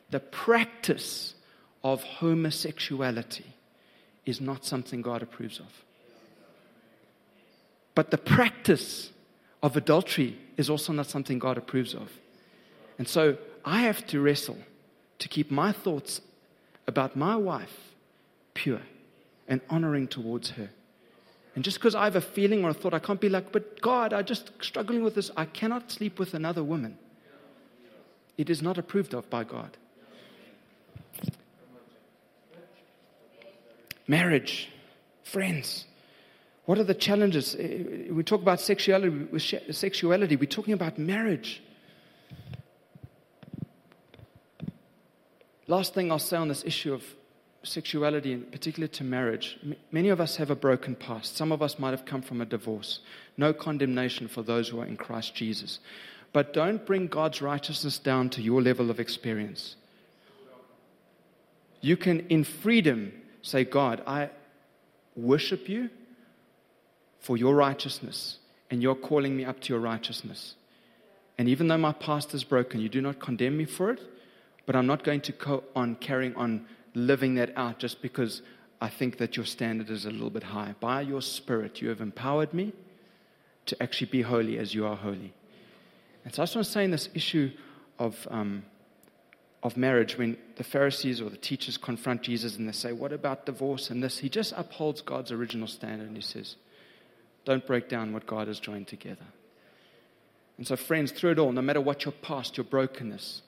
[0.10, 1.34] The practice
[1.84, 3.46] of homosexuality
[4.26, 5.84] is not something God approves of.
[7.96, 9.12] But the practice
[9.62, 12.12] of adultery is also not something God approves of.
[12.98, 14.58] And so I have to wrestle
[15.20, 16.22] to keep my thoughts
[16.88, 17.94] about my wife
[18.54, 18.82] pure
[19.48, 20.70] and honoring towards her.
[21.56, 23.82] And just because I have a feeling or a thought, I can't be like, but
[23.82, 25.32] God, I'm just struggling with this.
[25.36, 26.98] I cannot sleep with another woman.
[28.38, 29.76] It is not approved of by God.
[34.10, 34.72] Marriage,
[35.22, 35.86] friends.
[36.66, 37.56] What are the challenges?
[37.60, 39.40] Eh, we talk about sexuality,
[39.72, 40.36] sexuality.
[40.36, 41.62] We're talking about marriage.
[45.68, 47.04] Last thing I'll say on this issue of
[47.62, 49.60] sexuality, in particular to marriage,
[49.92, 51.38] many of us have a broken past.
[51.38, 53.02] Some of us might have come from a divorce.
[53.38, 55.80] No condemnation for those who are in Christ Jesus.
[56.34, 59.76] But don't bring God's righteousness down to your level of experience.
[61.82, 64.30] You can, in freedom, say, God, I
[65.16, 65.90] worship you
[67.20, 68.38] for your righteousness,
[68.70, 70.56] and you're calling me up to your righteousness.
[71.38, 74.02] And even though my past is broken, you do not condemn me for it,
[74.66, 78.42] but I'm not going to go on carrying on living that out just because
[78.82, 80.76] I think that your standard is a little bit high.
[80.80, 82.74] By your Spirit, you have empowered me
[83.66, 85.34] to actually be holy as you are holy.
[86.24, 87.52] And so I just want to say in this issue
[87.98, 88.64] of, um,
[89.62, 93.46] of marriage, when the Pharisees or the teachers confront Jesus and they say, What about
[93.46, 94.20] divorce and this?
[94.20, 96.56] He just upholds God's original standard and he says,
[97.46, 99.26] don't break down what God has joined together.
[100.58, 103.42] And so, friends, through it all, no matter what your past, your brokenness,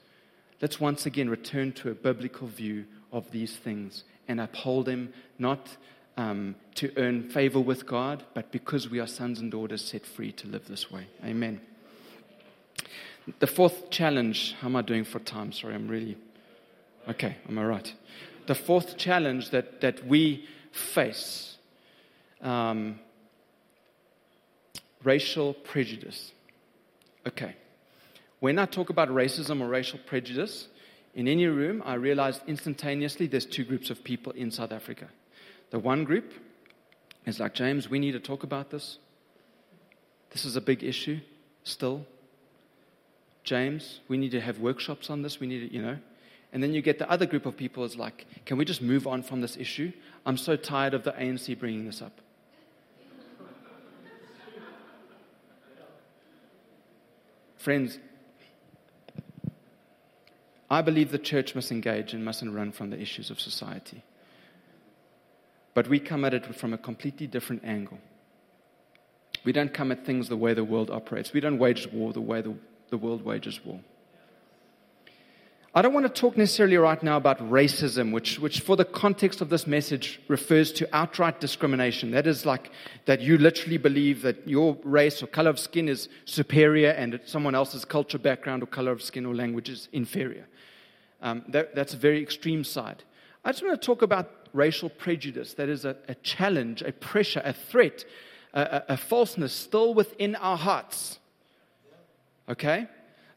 [0.61, 5.77] let's once again return to a biblical view of these things and uphold them not
[6.17, 10.31] um, to earn favor with God, but because we are sons and daughters set free
[10.31, 11.05] to live this way.
[11.23, 11.61] Amen.
[13.39, 15.51] The fourth challenge, how am I doing for time?
[15.51, 16.17] Sorry, I'm really.
[17.07, 17.93] Okay, am I right?
[18.47, 21.57] The fourth challenge that, that we face
[22.41, 22.99] um,
[25.03, 26.31] racial prejudice.
[27.27, 27.55] Okay.
[28.39, 30.67] When I talk about racism or racial prejudice,
[31.13, 35.09] in any room, I realized instantaneously there's two groups of people in South Africa.
[35.69, 36.33] The one group
[37.25, 38.97] is like, James, we need to talk about this.
[40.31, 41.19] This is a big issue
[41.63, 42.05] still.
[43.43, 45.39] James, we need to have workshops on this.
[45.39, 45.97] We need to, you know.
[46.53, 49.07] And then you get the other group of people is like, can we just move
[49.07, 49.91] on from this issue?
[50.25, 52.19] I'm so tired of the ANC bringing this up.
[57.57, 57.99] Friends,
[60.69, 64.03] I believe the church must engage and mustn't run from the issues of society.
[65.73, 67.99] But we come at it from a completely different angle.
[69.43, 71.33] We don't come at things the way the world operates.
[71.33, 72.55] We don't wage war the way the,
[72.91, 73.79] the world wages war.
[75.73, 79.39] I don't want to talk necessarily right now about racism, which, which, for the context
[79.39, 82.11] of this message, refers to outright discrimination.
[82.11, 82.71] That is like
[83.05, 87.55] that you literally believe that your race or color of skin is superior and someone
[87.55, 90.45] else's culture, background, or color of skin or language is inferior.
[91.21, 93.05] Um, that, that's a very extreme side.
[93.45, 95.53] I just want to talk about racial prejudice.
[95.53, 98.03] That is a, a challenge, a pressure, a threat,
[98.53, 101.19] a, a, a falseness still within our hearts.
[102.51, 102.87] Okay?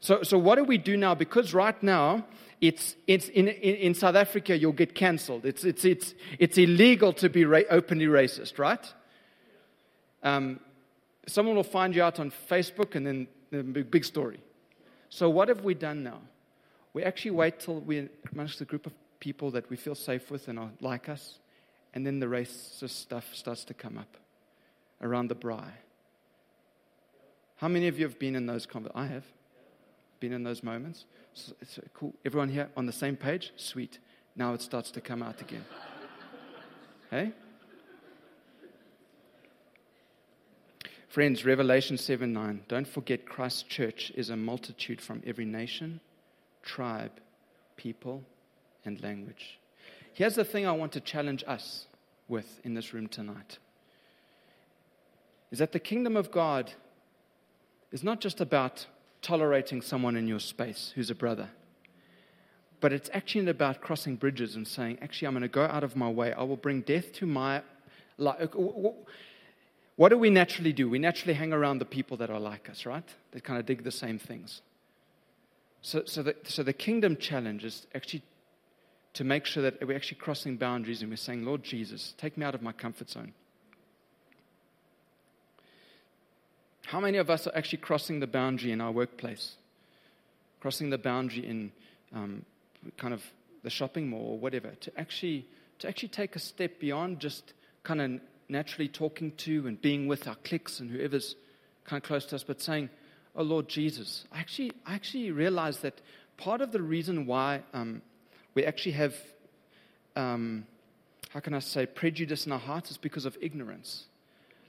[0.01, 1.15] So, so what do we do now?
[1.15, 2.25] Because right now,
[2.61, 5.45] it's, it's in, in, in South Africa, you'll get cancelled.
[5.45, 8.93] It's, it's, it's, it's illegal to be ra- openly racist, right?
[10.21, 10.59] Um,
[11.27, 14.39] someone will find you out on Facebook and then the big story.
[15.09, 16.19] So, what have we done now?
[16.93, 20.47] We actually wait till we're amongst a group of people that we feel safe with
[20.47, 21.39] and are like us,
[21.93, 24.17] and then the racist stuff starts to come up
[25.01, 25.71] around the braai.
[27.57, 29.09] How many of you have been in those conversations?
[29.09, 29.23] I have
[30.19, 31.05] been in those moments.
[31.33, 32.13] So, so cool.
[32.25, 33.51] Everyone here on the same page?
[33.55, 33.99] Sweet.
[34.35, 35.65] Now it starts to come out again.
[37.11, 37.31] hey?
[41.07, 42.63] Friends, Revelation 7 9.
[42.67, 46.01] Don't forget Christ's church is a multitude from every nation,
[46.61, 47.11] tribe,
[47.77, 48.21] people,
[48.83, 49.59] and language.
[50.13, 51.85] Here's the thing I want to challenge us
[52.27, 53.59] with in this room tonight
[55.51, 56.73] is that the kingdom of God
[57.91, 58.87] is not just about
[59.21, 61.49] tolerating someone in your space who's a brother.
[62.81, 65.95] But it's actually about crossing bridges and saying, actually, I'm going to go out of
[65.95, 66.33] my way.
[66.33, 67.63] I will bring death to my
[68.17, 68.49] life.
[69.95, 70.89] What do we naturally do?
[70.89, 73.07] We naturally hang around the people that are like us, right?
[73.31, 74.61] That kind of dig the same things.
[75.81, 78.23] So, so, the, so the kingdom challenge is actually
[79.13, 82.45] to make sure that we're actually crossing boundaries and we're saying, Lord Jesus, take me
[82.45, 83.33] out of my comfort zone.
[86.85, 89.55] How many of us are actually crossing the boundary in our workplace?
[90.59, 91.71] Crossing the boundary in
[92.13, 92.45] um,
[92.97, 93.23] kind of
[93.63, 95.47] the shopping mall or whatever, to actually,
[95.79, 100.27] to actually take a step beyond just kind of naturally talking to and being with
[100.27, 101.35] our cliques and whoever's
[101.85, 102.89] kind of close to us, but saying,
[103.35, 105.99] Oh Lord Jesus, I actually, I actually realize that
[106.37, 108.01] part of the reason why um,
[108.53, 109.15] we actually have,
[110.15, 110.65] um,
[111.29, 114.05] how can I say, prejudice in our hearts is because of ignorance.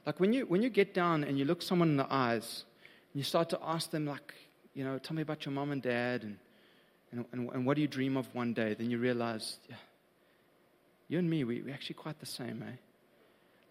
[0.06, 2.64] Like when you, when you get down and you look someone in the eyes
[3.12, 4.34] and you start to ask them, like,
[4.72, 6.38] you know, tell me about your mom and dad and,
[7.10, 9.76] and, and, and what do you dream of one day, then you realize, yeah,
[11.08, 12.76] you and me, we, we're actually quite the same, eh?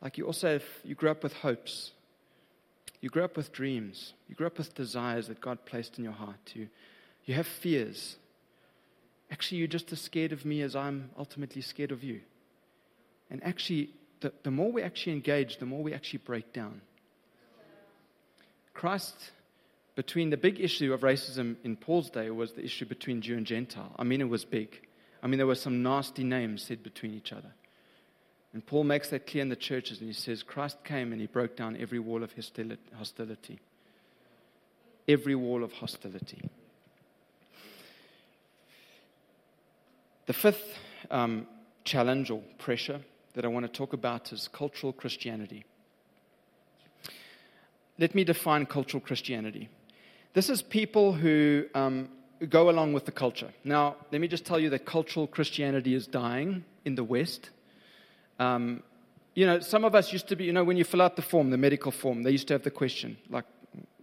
[0.02, 1.92] Like you also, you grew up with hopes.
[3.02, 4.14] You grew up with dreams.
[4.28, 6.54] You grew up with desires that God placed in your heart.
[6.54, 6.68] You,
[7.26, 8.18] you have fears.
[9.32, 12.22] Actually, you're just as scared of me as I'm ultimately scared of you.
[13.30, 13.92] And actually,
[14.22, 16.82] the, the more we actually engage, the more we actually break down.
[18.74, 19.32] Christ,
[19.96, 23.46] between the big issue of racism in Paul's day, was the issue between Jew and
[23.46, 23.94] Gentile.
[23.98, 24.82] I mean, it was big.
[25.24, 27.52] I mean, there were some nasty names said between each other.
[28.54, 31.28] And Paul makes that clear in the churches, and he says, Christ came and he
[31.28, 33.60] broke down every wall of hostility.
[35.08, 36.50] Every wall of hostility.
[40.26, 40.78] The fifth
[41.12, 41.48] um,
[41.84, 43.02] challenge or pressure
[43.36, 45.66] that I want to talk about is cultural Christianity.
[48.00, 49.70] Let me define cultural Christianity.
[50.34, 52.10] This is people who um,
[52.50, 53.54] go along with the culture.
[53.64, 57.50] Now, let me just tell you that cultural Christianity is dying in the West.
[58.40, 58.84] Um,
[59.34, 61.22] you know, some of us used to be, you know, when you fill out the
[61.22, 63.46] form, the medical form, they used to have the question, like,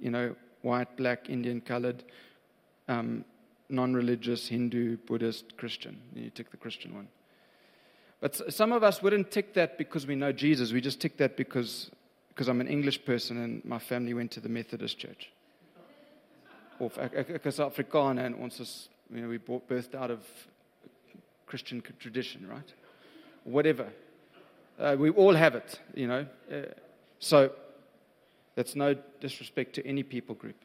[0.00, 2.04] you know, white, black, Indian, colored,
[2.88, 3.24] um,
[3.68, 5.98] non religious, Hindu, Buddhist, Christian.
[6.14, 7.08] You tick the Christian one.
[8.22, 10.72] But some of us wouldn't tick that because we know Jesus.
[10.72, 11.90] We just tick that because,
[12.28, 15.32] because I'm an English person and my family went to the Methodist church.
[16.80, 18.36] Ek is Afrikaner and
[19.12, 20.20] you know we birthed out of
[21.46, 22.72] Christian tradition, right?
[23.42, 23.88] Whatever.
[24.78, 26.24] Uh, we all have it, you know.
[26.50, 26.62] Uh,
[27.18, 27.50] so
[28.54, 30.56] that's no disrespect to any people group.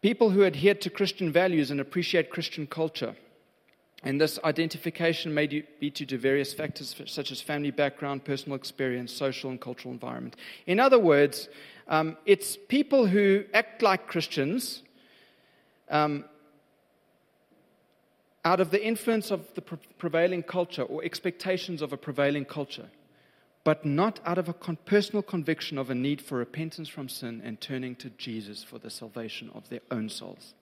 [0.00, 3.16] People who adhere to Christian values and appreciate Christian culture
[4.02, 9.12] and this identification may be due to various factors such as family background, personal experience,
[9.12, 10.36] social and cultural environment.
[10.66, 11.48] In other words,
[11.86, 14.82] um, it's people who act like Christians
[15.90, 16.24] um,
[18.44, 22.88] out of the influence of the prevailing culture or expectations of a prevailing culture,
[23.64, 27.42] but not out of a con- personal conviction of a need for repentance from sin
[27.44, 30.54] and turning to Jesus for the salvation of their own souls.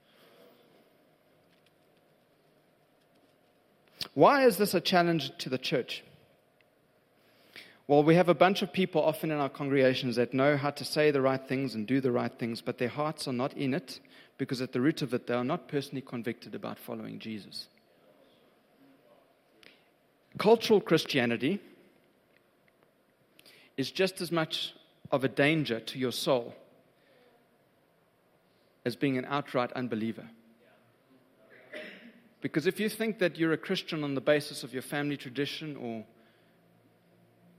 [4.14, 6.04] Why is this a challenge to the church?
[7.86, 10.84] Well, we have a bunch of people often in our congregations that know how to
[10.84, 13.72] say the right things and do the right things, but their hearts are not in
[13.72, 14.00] it
[14.36, 17.68] because at the root of it, they are not personally convicted about following Jesus.
[20.36, 21.60] Cultural Christianity
[23.76, 24.74] is just as much
[25.10, 26.54] of a danger to your soul
[28.84, 30.28] as being an outright unbeliever.
[32.40, 35.76] Because if you think that you're a Christian on the basis of your family tradition
[35.76, 36.04] or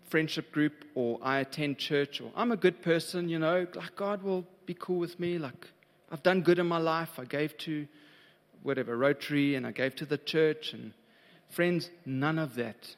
[0.10, 4.24] friendship group or I attend church or I'm a good person, you know, like God
[4.24, 5.68] will be cool with me, like
[6.12, 7.88] I've done good in my life, I gave to
[8.64, 10.94] whatever Rotary and I gave to the church and
[11.50, 12.96] friends, none of that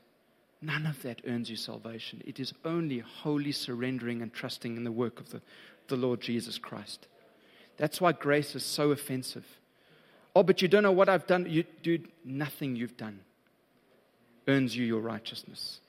[0.61, 2.21] None of that earns you salvation.
[2.25, 5.41] It is only wholly surrendering and trusting in the work of the,
[5.87, 7.07] the Lord Jesus Christ.
[7.77, 9.45] That's why grace is so offensive.
[10.35, 11.45] Oh, but you don't know what I've done.
[11.49, 13.19] You, dude, nothing you've done
[14.47, 15.79] earns you your righteousness.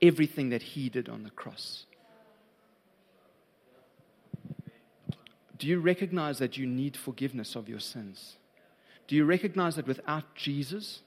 [0.00, 1.84] Everything that He did on the cross.
[5.58, 8.36] Do you recognize that you need forgiveness of your sins?
[9.08, 11.00] Do you recognize that without Jesus,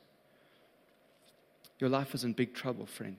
[1.81, 3.17] your life is in big trouble, friend.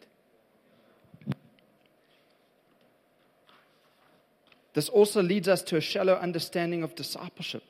[4.73, 7.65] This also leads us to a shallow understanding of discipleship.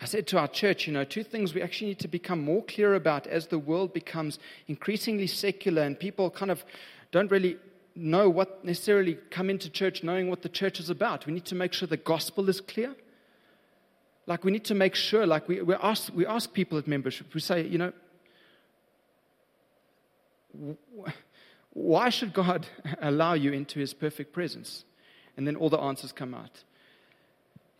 [0.00, 2.62] I said to our church, you know, two things we actually need to become more
[2.62, 4.38] clear about as the world becomes
[4.68, 6.64] increasingly secular and people kind of
[7.10, 7.56] don't really
[7.96, 11.26] know what necessarily come into church knowing what the church is about.
[11.26, 12.94] We need to make sure the gospel is clear.
[14.26, 17.34] Like, we need to make sure, like, we, we, ask, we ask people at membership,
[17.34, 17.92] we say, you know,
[21.72, 22.66] why should God
[23.00, 24.84] allow you into his perfect presence?
[25.36, 26.62] And then all the answers come out.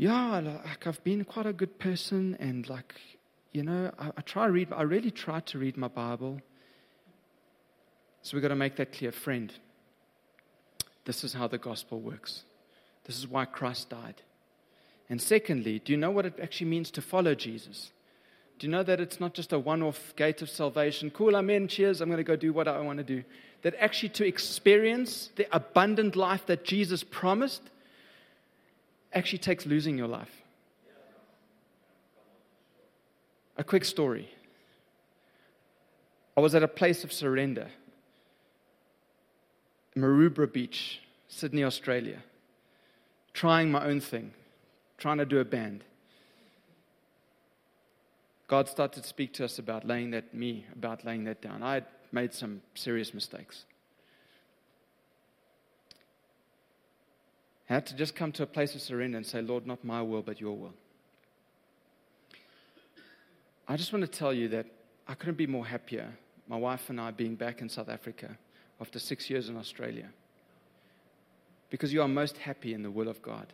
[0.00, 2.94] Yeah, like I've been quite a good person, and like,
[3.52, 6.40] you know, I, I try to read, I really try to read my Bible.
[8.22, 9.52] So we've got to make that clear, friend.
[11.04, 12.44] This is how the gospel works.
[13.06, 14.22] This is why Christ died.
[15.10, 17.90] And secondly, do you know what it actually means to follow Jesus?
[18.60, 21.10] Do you know that it's not just a one off gate of salvation?
[21.10, 23.24] Cool, I'm in, cheers, I'm going to go do what I want to do.
[23.62, 27.62] That actually to experience the abundant life that Jesus promised
[29.12, 30.42] actually takes losing your life.
[33.56, 34.28] A quick story.
[36.36, 37.68] I was at a place of surrender,
[39.96, 42.22] Maroubra Beach, Sydney, Australia,
[43.34, 44.32] trying my own thing,
[44.98, 45.82] trying to do a band.
[48.46, 51.62] God started to speak to us about laying that, me, about laying that down.
[51.62, 53.64] I had made some serious mistakes.
[57.68, 60.00] I had to just come to a place of surrender and say, Lord, not my
[60.00, 60.74] will, but your will.
[63.66, 64.66] I just want to tell you that
[65.06, 66.08] I couldn't be more happier,
[66.48, 68.38] my wife and I being back in South Africa
[68.80, 70.08] after six years in Australia.
[71.68, 73.46] Because you are most happy in the will of God.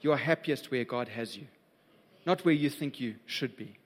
[0.00, 1.48] You are happiest where God has you,
[2.24, 3.76] not where you think you should be.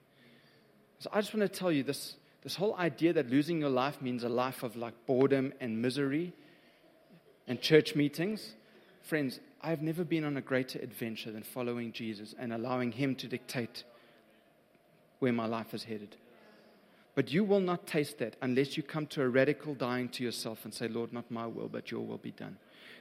[0.99, 4.03] So I just want to tell you this, this whole idea that losing your life
[4.03, 6.35] means a life of like boredom and misery
[7.49, 8.55] and church meetings.
[9.01, 13.29] Friends, I've never been on a greater adventure than following Jesus and allowing Him to
[13.29, 13.85] dictate
[15.21, 16.17] where my life is headed.
[17.15, 20.65] But you will not taste that unless you come to a radical dying to yourself
[20.65, 22.57] and say, Lord, not my will, but your will be done.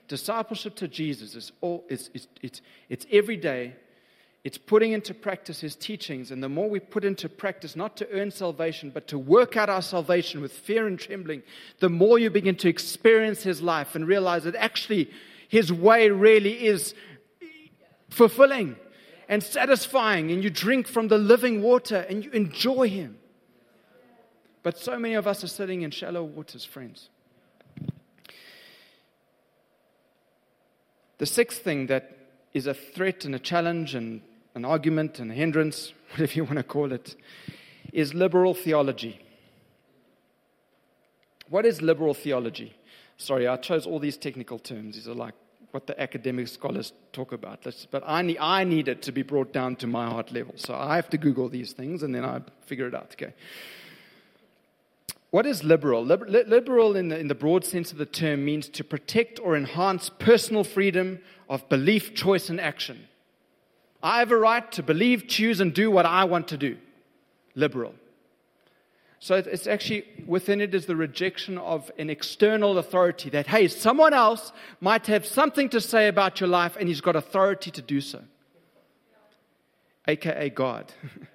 [0.08, 3.74] Discipleship to Jesus is all it's, it's, it's, it's every day
[4.44, 6.32] it's putting into practice his teachings.
[6.32, 9.70] And the more we put into practice, not to earn salvation, but to work out
[9.70, 11.44] our salvation with fear and trembling,
[11.80, 15.12] the more you begin to experience his life and realize that actually
[15.52, 16.96] his way really is
[18.10, 18.78] fulfilling
[19.28, 20.32] and satisfying.
[20.32, 23.18] And you drink from the living water and you enjoy him.
[24.64, 27.10] But so many of us are sitting in shallow waters, friends.
[31.18, 32.18] The sixth thing that
[32.54, 34.22] is a threat and a challenge and
[34.56, 37.18] an argument, and a hindrance, whatever you want to call it,
[37.92, 39.20] is liberal theology.
[41.50, 42.74] What is liberal theology?
[43.22, 44.96] Sorry, I chose all these technical terms.
[44.96, 45.36] These are like
[45.70, 47.66] what the academic scholars talk about.
[47.92, 50.56] but I need, I need it to be brought down to my heart level.
[50.58, 53.14] So I have to Google these things and then I figure it out.
[53.14, 53.34] Okay.
[55.30, 56.04] What is liberal?
[56.04, 60.10] Liberal, in the, in the broad sense of the term, means to protect or enhance
[60.10, 63.08] personal freedom of belief, choice, and action.
[64.02, 66.78] I have a right to believe, choose, and do what I want to do.
[67.54, 67.94] Liberal.
[69.24, 74.16] So it's actually within it is the rejection of an external authority that, hey, someone
[74.16, 78.02] else might have something to say about your life and he's got authority to do
[78.02, 78.24] so,
[80.08, 80.92] aka God.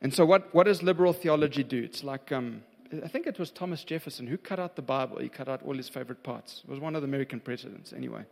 [0.00, 1.80] and so, what, what does liberal theology do?
[1.84, 2.64] It's like, um,
[3.04, 5.18] I think it was Thomas Jefferson who cut out the Bible.
[5.18, 6.62] He cut out all his favorite parts.
[6.66, 8.24] It was one of the American presidents, anyway.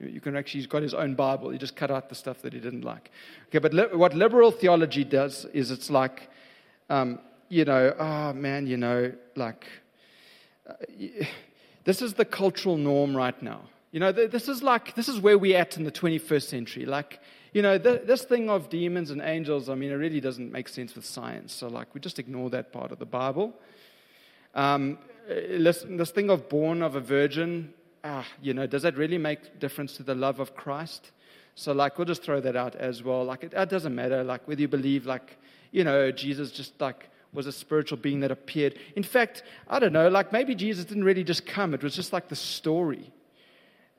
[0.00, 1.50] You can actually, he's got his own Bible.
[1.50, 3.10] He just cut out the stuff that he didn't like.
[3.48, 6.30] Okay, but li- what liberal theology does is it's like,
[6.88, 7.18] um,
[7.48, 9.66] you know, oh man, you know, like,
[10.68, 10.74] uh,
[11.84, 13.62] this is the cultural norm right now.
[13.90, 16.84] You know, th- this is like, this is where we're at in the 21st century.
[16.84, 17.20] Like,
[17.52, 20.68] you know, th- this thing of demons and angels, I mean, it really doesn't make
[20.68, 21.52] sense with science.
[21.52, 23.54] So, like, we just ignore that part of the Bible.
[24.54, 27.72] Um, this, this thing of born of a virgin,
[28.08, 31.12] ah, you know, does that really make difference to the love of Christ?
[31.54, 33.24] So, like, we'll just throw that out as well.
[33.24, 35.36] Like, it, it doesn't matter, like, whether you believe, like,
[35.72, 38.78] you know, Jesus just, like, was a spiritual being that appeared.
[38.96, 41.74] In fact, I don't know, like, maybe Jesus didn't really just come.
[41.74, 43.12] It was just like the story.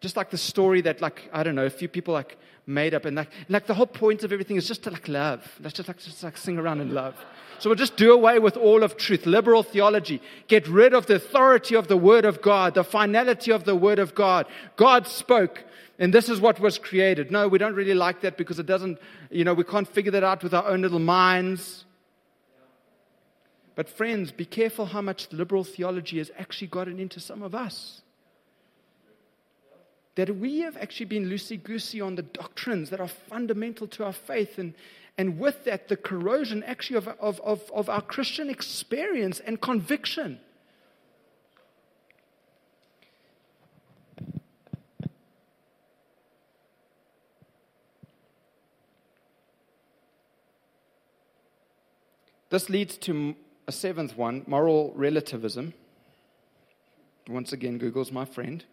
[0.01, 3.05] Just like the story that, like, I don't know, a few people, like, made up.
[3.05, 5.45] And, like, like the whole point of everything is just to, like, love.
[5.59, 7.15] Let's just, like, just, like, sing around and love.
[7.59, 10.21] So we'll just do away with all of truth, liberal theology.
[10.47, 13.99] Get rid of the authority of the Word of God, the finality of the Word
[13.99, 14.45] of God.
[14.77, 15.65] God spoke,
[15.97, 17.31] and this is what was created.
[17.31, 18.97] No, we don't really like that because it doesn't,
[19.29, 21.83] you know, we can't figure that out with our own little minds.
[23.75, 28.01] But, friends, be careful how much liberal theology has actually gotten into some of us.
[30.19, 34.11] That we have actually been loosey goosey on the doctrines that are fundamental to our
[34.11, 34.73] faith and,
[35.17, 40.41] and with that, the corrosion actually of, of, of, of our Christian experience and conviction.
[52.49, 53.37] This leads to
[53.69, 55.73] a seventh one moral relativism.
[57.29, 58.65] Once again, Google's my friend.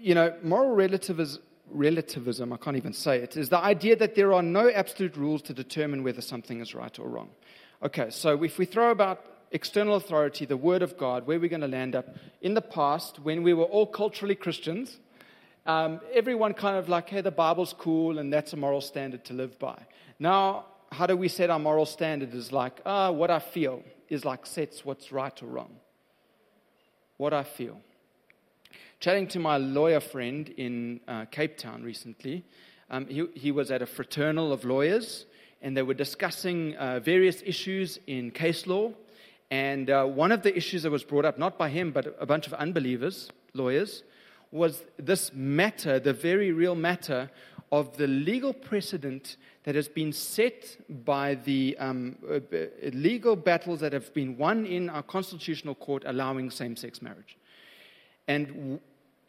[0.00, 4.32] You know, moral relativism relativism, I can't even say it, is the idea that there
[4.32, 7.30] are no absolute rules to determine whether something is right or wrong.
[7.82, 11.48] Okay, so if we throw about external authority, the Word of God, where are we're
[11.48, 14.98] going to land up, in the past, when we were all culturally Christians,
[15.66, 19.34] um, everyone kind of like, hey, the Bible's cool and that's a moral standard to
[19.34, 19.78] live by.
[20.18, 22.34] Now, how do we set our moral standard?
[22.34, 25.76] Is like, ah, what I feel is like sets what's right or wrong.
[27.18, 27.80] What I feel
[29.00, 32.44] chatting to my lawyer friend in uh, Cape Town recently.
[32.90, 35.26] Um, he, he, was at a fraternal of lawyers,
[35.62, 38.92] and they were discussing uh, various issues in case law.
[39.50, 42.26] And uh, one of the issues that was brought up, not by him, but a
[42.26, 44.02] bunch of unbelievers, lawyers,
[44.50, 47.30] was this matter, the very real matter
[47.70, 52.40] of the legal precedent that has been set by the um, uh,
[52.94, 57.36] legal battles that have been won in our constitutional court allowing same sex marriage.
[58.26, 58.80] And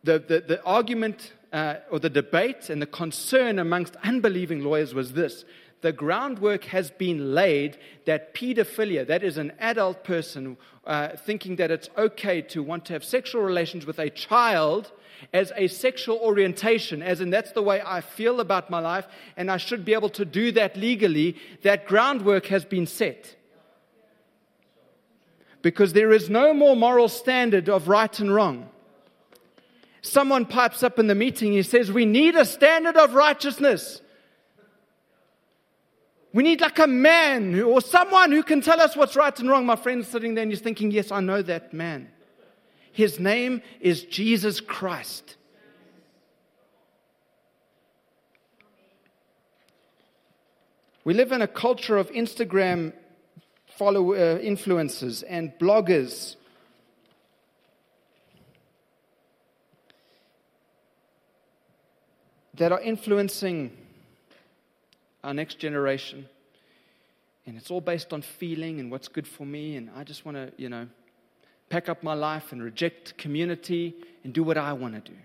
[0.04, 5.14] the, the, the argument uh, or the debate and the concern amongst unbelieving lawyers was
[5.14, 5.46] this
[5.82, 11.72] the groundwork has been laid that pedophilia, that is an adult person uh, thinking that
[11.72, 14.92] it's okay to want to have sexual relations with a child
[15.34, 19.52] as a sexual orientation, as in that's the way I feel about my life, and
[19.52, 23.36] I should be able to do that legally, that groundwork has been set.
[25.62, 28.70] Because there is no more moral standard of right and wrong.
[30.02, 34.02] Someone pipes up in the meeting, he says, We need a standard of righteousness.
[36.32, 39.66] We need like a man or someone who can tell us what's right and wrong.
[39.66, 42.10] My friend's sitting there and he's thinking, Yes, I know that man.
[42.92, 45.36] His name is Jesus Christ.
[51.04, 52.94] We live in a culture of Instagram
[53.80, 56.36] follow uh, influencers and bloggers
[62.60, 63.72] that are influencing
[65.24, 66.28] our next generation.
[67.46, 69.78] And it's all based on feeling and what's good for me.
[69.78, 70.88] And I just want to, you know,
[71.70, 75.18] pack up my life and reject community and do what I want to do.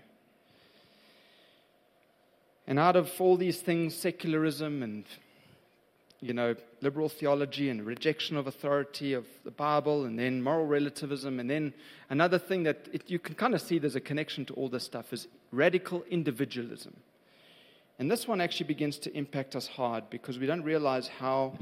[2.67, 5.03] And out of all these things, secularism and,
[6.21, 11.39] you know, liberal theology and rejection of authority of the Bible, and then moral relativism,
[11.39, 11.73] and then
[12.09, 14.83] another thing that it, you can kind of see there's a connection to all this
[14.83, 16.95] stuff is radical individualism.
[17.97, 21.57] And this one actually begins to impact us hard because we don't realize how,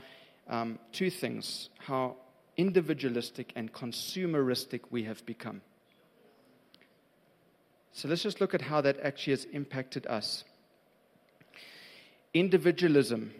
[0.50, 2.16] um, two things, how
[2.58, 5.62] individualistic and consumeristic we have become.
[7.92, 10.44] So let's just look at how that actually has impacted us.
[12.34, 13.32] Individualism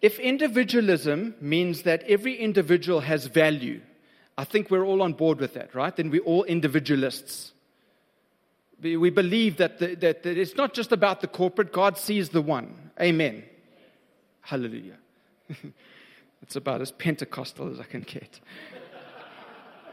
[0.00, 3.80] If individualism means that every individual has value,
[4.36, 5.94] I think we're all on board with that, right?
[5.96, 7.52] Then we're all individualists.
[8.80, 12.40] We, believe that, the, that, that it's not just about the corporate, God sees the
[12.40, 12.90] one.
[13.00, 13.42] Amen.
[14.40, 14.98] Hallelujah.
[16.42, 18.40] it's about as Pentecostal as I can get.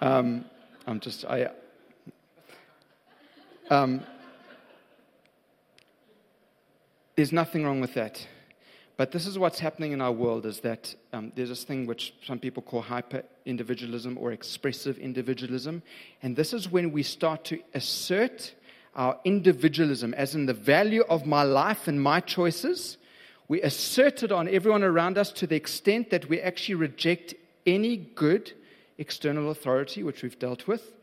[0.01, 0.45] Um,
[0.85, 1.49] I'm just, I.
[3.71, 4.03] Um,
[7.15, 8.27] there's nothing wrong with that.
[8.97, 12.13] But this is what's happening in our world is that um, there's this thing which
[12.25, 15.83] some people call hyper individualism or expressive individualism.
[16.23, 18.53] And this is when we start to assert
[18.95, 22.97] our individualism, as in the value of my life and my choices.
[23.47, 27.33] We assert it on everyone around us to the extent that we actually reject
[27.65, 28.53] any good
[28.97, 30.93] external authority, which we've dealt with,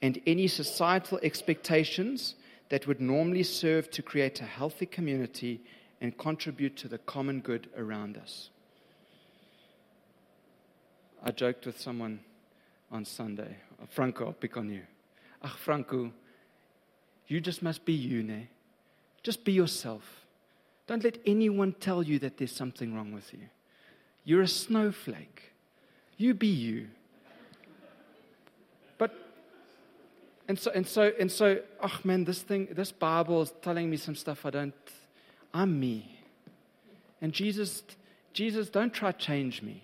[0.00, 2.36] and any societal expectations
[2.68, 5.60] that would normally serve to create a healthy community
[6.00, 8.50] and contribute to the common good around us.
[11.22, 12.20] I joked with someone
[12.90, 13.56] on Sunday.
[13.90, 14.82] Franco, I'll pick on you.
[15.42, 16.12] Ach, Franco,
[17.32, 18.46] you just must be you, ne?
[19.22, 20.02] Just be yourself.
[20.86, 23.48] Don't let anyone tell you that there's something wrong with you.
[24.24, 25.54] You're a snowflake.
[26.18, 26.88] You be you.
[28.98, 29.14] But
[30.46, 33.96] and so and so and so, oh man, this thing, this Bible is telling me
[33.96, 34.74] some stuff I don't
[35.54, 36.18] I'm me.
[37.22, 37.82] And Jesus,
[38.34, 39.82] Jesus, don't try to change me.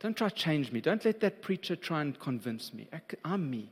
[0.00, 0.80] Don't try to change me.
[0.80, 2.88] Don't let that preacher try and convince me.
[3.24, 3.70] I'm me.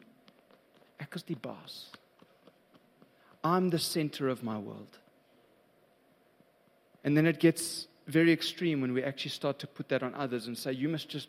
[1.00, 1.90] Ek is die baas.
[3.44, 4.98] I'm the center of my world.
[7.04, 10.46] And then it gets very extreme when we actually start to put that on others
[10.46, 11.28] and say, you must just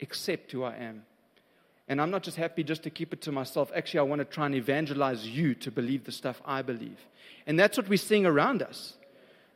[0.00, 1.04] accept who I am.
[1.88, 3.72] And I'm not just happy just to keep it to myself.
[3.74, 6.98] Actually, I want to try and evangelize you to believe the stuff I believe.
[7.46, 8.94] And that's what we're seeing around us.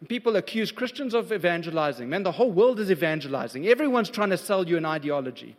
[0.08, 2.10] People accuse Christians of evangelizing.
[2.10, 3.66] Man, the whole world is evangelizing.
[3.66, 5.56] Everyone's trying to sell you an ideology.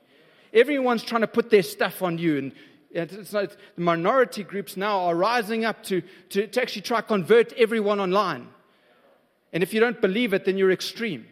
[0.54, 2.38] Everyone's trying to put their stuff on you.
[2.38, 2.52] And
[2.92, 7.08] it's not, the minority groups now are rising up to, to, to actually try to
[7.08, 8.48] convert everyone online.
[9.54, 11.26] And if you don't believe it, then you're extreme.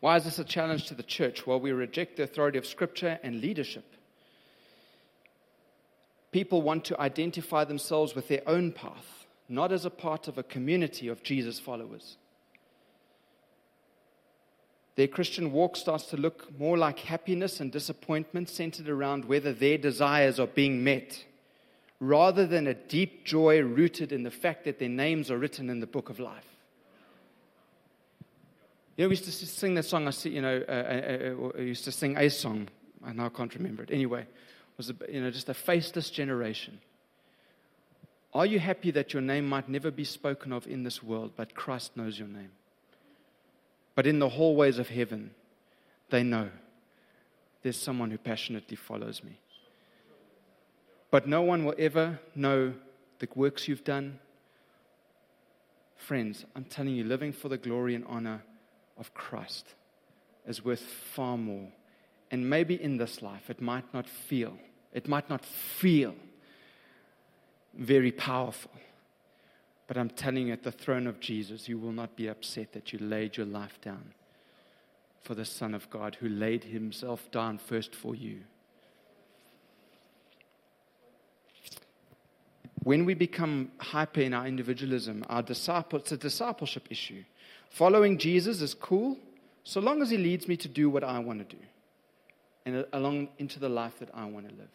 [0.00, 1.46] Why is this a challenge to the church?
[1.46, 3.84] Well, we reject the authority of Scripture and leadership.
[6.30, 10.42] People want to identify themselves with their own path, not as a part of a
[10.42, 12.16] community of Jesus followers.
[14.98, 19.78] Their Christian walk starts to look more like happiness and disappointment centered around whether their
[19.78, 21.24] desires are being met,
[22.00, 25.78] rather than a deep joy rooted in the fact that their names are written in
[25.78, 26.48] the book of life.
[28.96, 30.08] You know, we used to sing that song.
[30.08, 32.66] I see, you know, uh, uh, uh, used to sing a song.
[33.04, 33.92] I now can't remember it.
[33.92, 36.80] Anyway, it was a, you know just a faceless generation.
[38.34, 41.54] Are you happy that your name might never be spoken of in this world, but
[41.54, 42.50] Christ knows your name?
[43.98, 45.32] But in the hallways of heaven,
[46.10, 46.50] they know
[47.62, 49.40] there's someone who passionately follows me.
[51.10, 52.74] But no one will ever know
[53.18, 54.20] the works you've done.
[55.96, 58.44] Friends, I'm telling you, living for the glory and honor
[58.96, 59.74] of Christ
[60.46, 61.66] is worth far more.
[62.30, 64.56] And maybe in this life, it might not feel,
[64.92, 66.14] it might not feel
[67.74, 68.70] very powerful.
[69.88, 72.92] But I'm telling you, at the throne of Jesus, you will not be upset that
[72.92, 74.12] you laid your life down
[75.22, 78.40] for the Son of God who laid himself down first for you.
[82.84, 87.24] When we become hyper in our individualism, our disciple, it's a discipleship issue.
[87.70, 89.16] Following Jesus is cool
[89.64, 91.62] so long as he leads me to do what I want to do
[92.64, 94.68] and uh, along into the life that I want to live.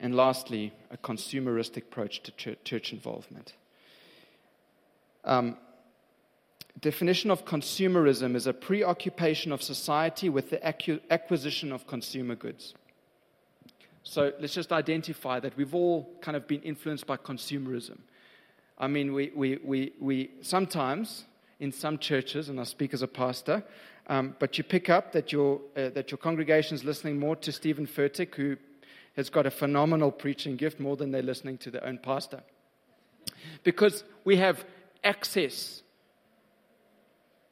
[0.00, 3.54] And lastly, a consumeristic approach to church involvement.
[5.24, 5.56] Um,
[6.80, 10.64] definition of consumerism is a preoccupation of society with the
[11.12, 12.74] acquisition of consumer goods.
[14.04, 17.98] So let's just identify that we've all kind of been influenced by consumerism.
[18.78, 21.24] I mean, we, we, we, we sometimes
[21.60, 23.64] in some churches, and I speak as a pastor,
[24.06, 27.52] um, but you pick up that your, uh, that your congregation is listening more to
[27.52, 28.56] Stephen Furtick, who
[29.18, 32.40] has got a phenomenal preaching gift, more than they're listening to their own pastor.
[33.64, 34.64] Because we have
[35.02, 35.82] access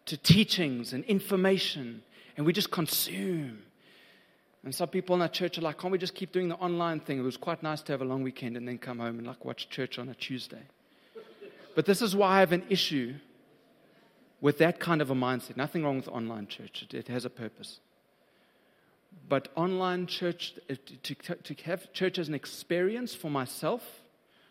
[0.04, 2.04] to teachings and information,
[2.36, 3.64] and we just consume.
[4.62, 7.00] And some people in our church are like, can't we just keep doing the online
[7.00, 7.18] thing?
[7.18, 9.44] It was quite nice to have a long weekend and then come home and like
[9.44, 10.62] watch church on a Tuesday.
[11.74, 13.14] But this is why I have an issue
[14.40, 15.56] with that kind of a mindset.
[15.56, 17.80] Nothing wrong with online church, it, it has a purpose.
[19.28, 23.82] But online church, uh, to, to, have church as an experience for myself,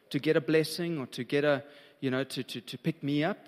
[0.10, 1.64] to get a blessing or to get a,
[2.02, 3.40] you know, to, to, to pick me up,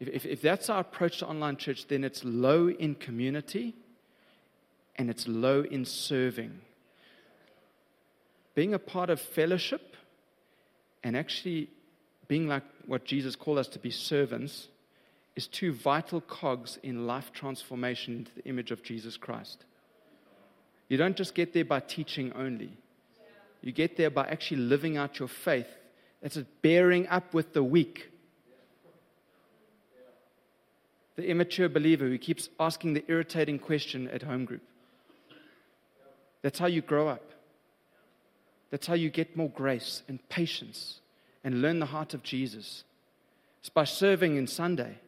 [0.00, 3.74] if, if, if that's our approach to online church, then it's low in community
[4.96, 6.60] and it's low in serving.
[8.54, 9.96] Being a part of fellowship
[11.02, 11.68] and actually
[12.26, 14.68] being like what Jesus called us to be servants
[15.36, 19.64] is two vital cogs in life transformation into the image of Jesus Christ.
[20.88, 22.72] You don't just get there by teaching only,
[23.62, 25.68] you get there by actually living out your faith.
[26.22, 28.10] It's bearing up with the weak.
[31.16, 34.62] The immature believer who keeps asking the irritating question at home group.
[36.42, 37.32] That's how you grow up.
[38.70, 41.00] That's how you get more grace and patience
[41.42, 42.84] and learn the heart of Jesus.
[43.60, 44.98] It's by serving in Sunday.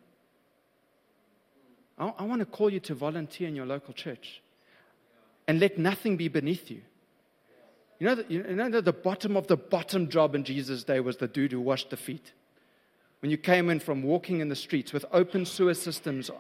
[1.99, 4.43] I, I want to call you to volunteer in your local church
[5.51, 6.81] and let nothing be beneath you.
[7.99, 11.01] You know, that, you know that the bottom of the bottom job in Jesus' day
[11.01, 12.33] was the dude who washed the feet.
[13.19, 16.31] When you came in from walking in the streets with open sewer systems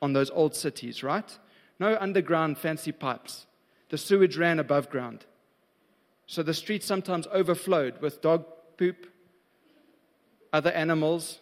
[0.00, 1.36] on those old cities, right?
[1.80, 3.46] No underground fancy pipes.
[3.88, 5.26] The sewage ran above ground.
[6.28, 8.44] So the streets sometimes overflowed with dog
[8.76, 9.08] poop,
[10.52, 11.40] other animals,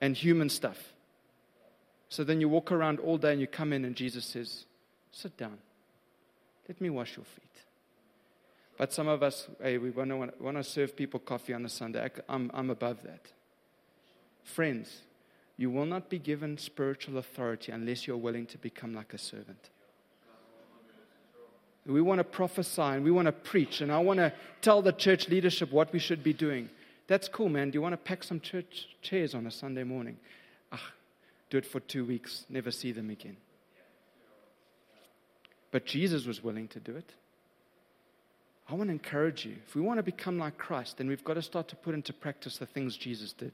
[0.00, 0.92] and human stuff.
[2.08, 4.64] So then you walk around all day and you come in, and Jesus says,
[5.12, 5.58] Sit down.
[6.72, 7.44] Let me wash your feet.
[8.78, 11.68] But some of us, hey, we want to, want to serve people coffee on a
[11.68, 12.08] Sunday.
[12.30, 13.26] I'm, I'm above that.
[14.42, 15.02] Friends,
[15.58, 19.68] you will not be given spiritual authority unless you're willing to become like a servant.
[21.84, 24.92] We want to prophesy and we want to preach, and I want to tell the
[24.92, 26.70] church leadership what we should be doing.
[27.06, 27.70] That's cool, man.
[27.70, 30.16] Do you want to pack some church chairs on a Sunday morning?
[30.72, 30.92] Ah,
[31.50, 33.36] do it for two weeks, never see them again.
[35.72, 37.10] But Jesus was willing to do it.
[38.68, 39.56] I want to encourage you.
[39.66, 42.12] If we want to become like Christ, then we've got to start to put into
[42.12, 43.52] practice the things Jesus did.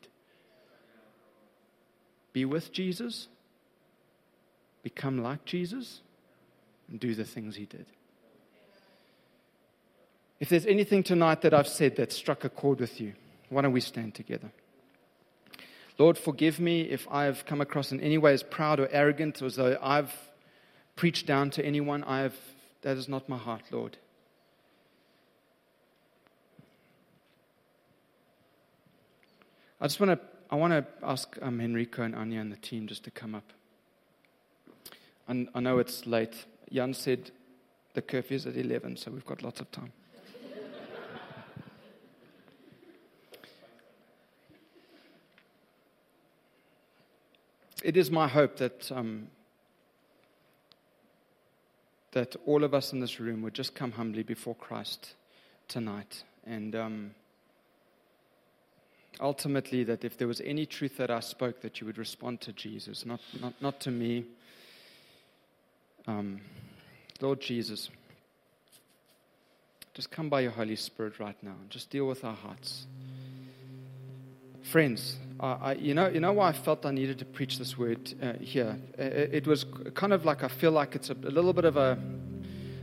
[2.35, 3.29] Be with Jesus,
[4.83, 6.03] become like Jesus,
[6.91, 7.87] and do the things he did.
[10.41, 13.15] If there's anything tonight that I've said that struck a chord with you,
[13.49, 14.51] why don't we stand together?
[15.99, 19.47] Lord, forgive me if I've come across in any way as proud or arrogant, or
[19.47, 20.13] as though I've
[20.99, 22.03] preached down to anyone.
[22.03, 22.35] I have,
[22.83, 23.97] that is not my heart, Lord.
[29.81, 30.19] I just want to
[30.51, 33.53] I want to ask um, Enrico and Anya and the team just to come up.
[35.29, 36.47] I, I know it's late.
[36.73, 37.33] Jan said
[37.93, 39.93] the curfew is at 11, so we've got lots of time.
[47.85, 49.29] it is my hope that, um,
[52.13, 55.15] that all of us in this room would just come humbly before Christ
[55.69, 56.23] tonight.
[56.47, 57.11] And um,
[59.21, 62.53] ultimately, that if there was any truth that I spoke, that you would respond to
[62.53, 64.25] Jesus, not, not, not to me.
[66.07, 66.41] Um,
[67.21, 67.91] Lord Jesus,
[69.93, 72.87] just come by your Holy Spirit right now and just deal with our hearts.
[74.63, 78.13] Friends, I, you, know, you know why I felt I needed to preach this word
[78.21, 78.79] uh, here?
[78.99, 81.77] It, it, was kind of like I feel like it's a, a little bit of
[81.77, 81.97] a,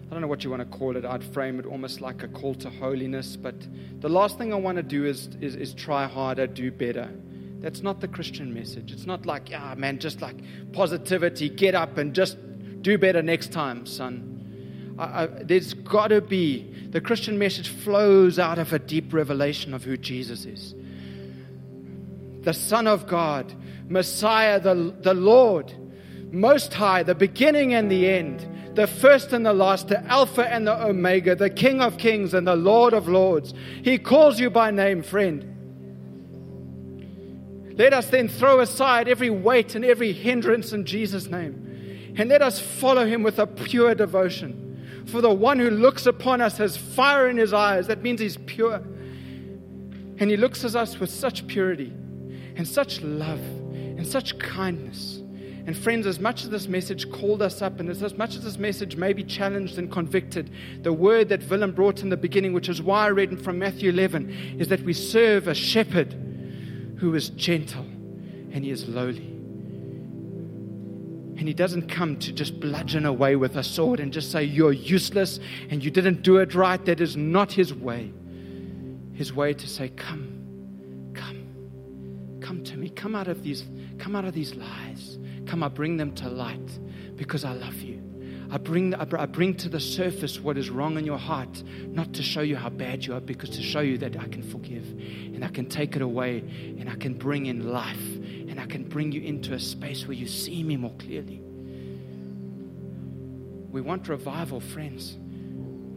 [0.08, 1.04] I don't know what you want to call it.
[1.04, 3.36] I'd frame it almost like a call to holiness.
[3.36, 3.56] But
[4.00, 7.10] the last thing I want to do is, is, is try harder, do better.
[7.60, 8.92] That's not the Christian message.
[8.92, 10.38] It's not like, ah, oh, man, just like
[10.72, 12.38] positivity, get up and just
[12.82, 14.96] do better next time, son.
[14.98, 19.74] I, I, there's got to be, the Christian message flows out of a deep revelation
[19.74, 20.74] of who Jesus is
[22.46, 23.54] the Son of God,
[23.90, 25.74] Messiah, the, the Lord,
[26.32, 30.68] Most High, the beginning and the end, the first and the last, the Alpha and
[30.68, 33.54] the Omega, the King of Kings and the Lord of Lords.
[33.84, 35.52] He calls you by name, friend.
[37.78, 42.14] Let us then throw aside every weight and every hindrance in Jesus' name.
[42.18, 45.04] And let us follow him with a pure devotion.
[45.08, 47.88] For the one who looks upon us has fire in his eyes.
[47.88, 48.76] That means he's pure.
[50.18, 51.92] And he looks at us with such purity
[52.56, 55.22] and such love and such kindness.
[55.68, 58.58] And friends, as much as this message called us up, and as much as this
[58.60, 60.52] message may be challenged and convicted,
[60.84, 63.90] the word that Willem brought in the beginning, which is why I read from Matthew
[63.90, 66.14] 11, is that we serve a shepherd
[67.00, 67.82] who is gentle
[68.52, 69.32] and he is lowly.
[71.38, 74.72] And he doesn't come to just bludgeon away with a sword and just say, You're
[74.72, 75.40] useless
[75.70, 76.84] and you didn't do it right.
[76.86, 78.14] That is not his way.
[79.14, 80.35] His way to say, Come
[82.96, 83.66] Come out of these,
[83.98, 85.18] come out of these lies.
[85.46, 86.80] Come, I bring them to light
[87.16, 88.02] because I love you.
[88.52, 92.24] I bring, I bring to the surface what is wrong in your heart, not to
[92.24, 94.86] show you how bad you are, because to show you that I can forgive
[95.34, 96.40] and I can take it away
[96.80, 98.16] and I can bring in life
[98.48, 101.42] and I can bring you into a space where you see me more clearly.
[103.72, 105.18] We want revival, friends.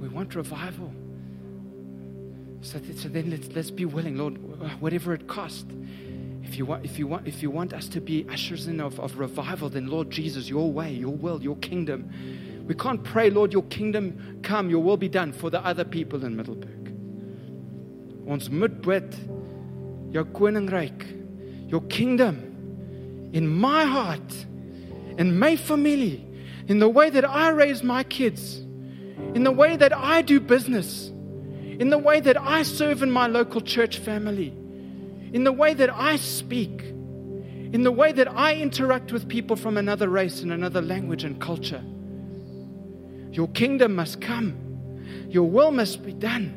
[0.00, 0.92] We want revival.
[2.62, 5.64] So, so then let's, let's be willing, Lord, whatever it costs.
[6.42, 8.98] If you want, if you want, if you want us to be ushers in of,
[9.00, 12.10] of revival, then Lord Jesus, your way, your will, your kingdom.
[12.66, 16.24] We can't pray, Lord, your kingdom come, your will be done for the other people
[16.24, 16.94] in Middelburg.
[18.28, 19.14] Ons moet bid,
[20.12, 24.46] jou koninkryk, your kingdom in my heart,
[25.16, 26.26] in my family,
[26.66, 28.58] in the way that I raise my kids,
[29.34, 33.26] in the way that I do business, in the way that I serve in my
[33.26, 34.54] local church family
[35.32, 39.76] in the way that I speak, in the way that I interact with people from
[39.76, 41.82] another race and another language and culture.
[43.30, 44.56] Your kingdom must come,
[45.28, 46.54] your will must be done.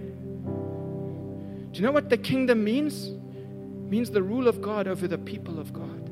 [1.72, 3.08] Do you know what the kingdom means?
[3.08, 6.10] It means the rule of God over the people of God.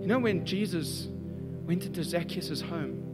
[0.00, 1.08] You know, when Jesus
[1.64, 3.09] went into Zacchaeus' home,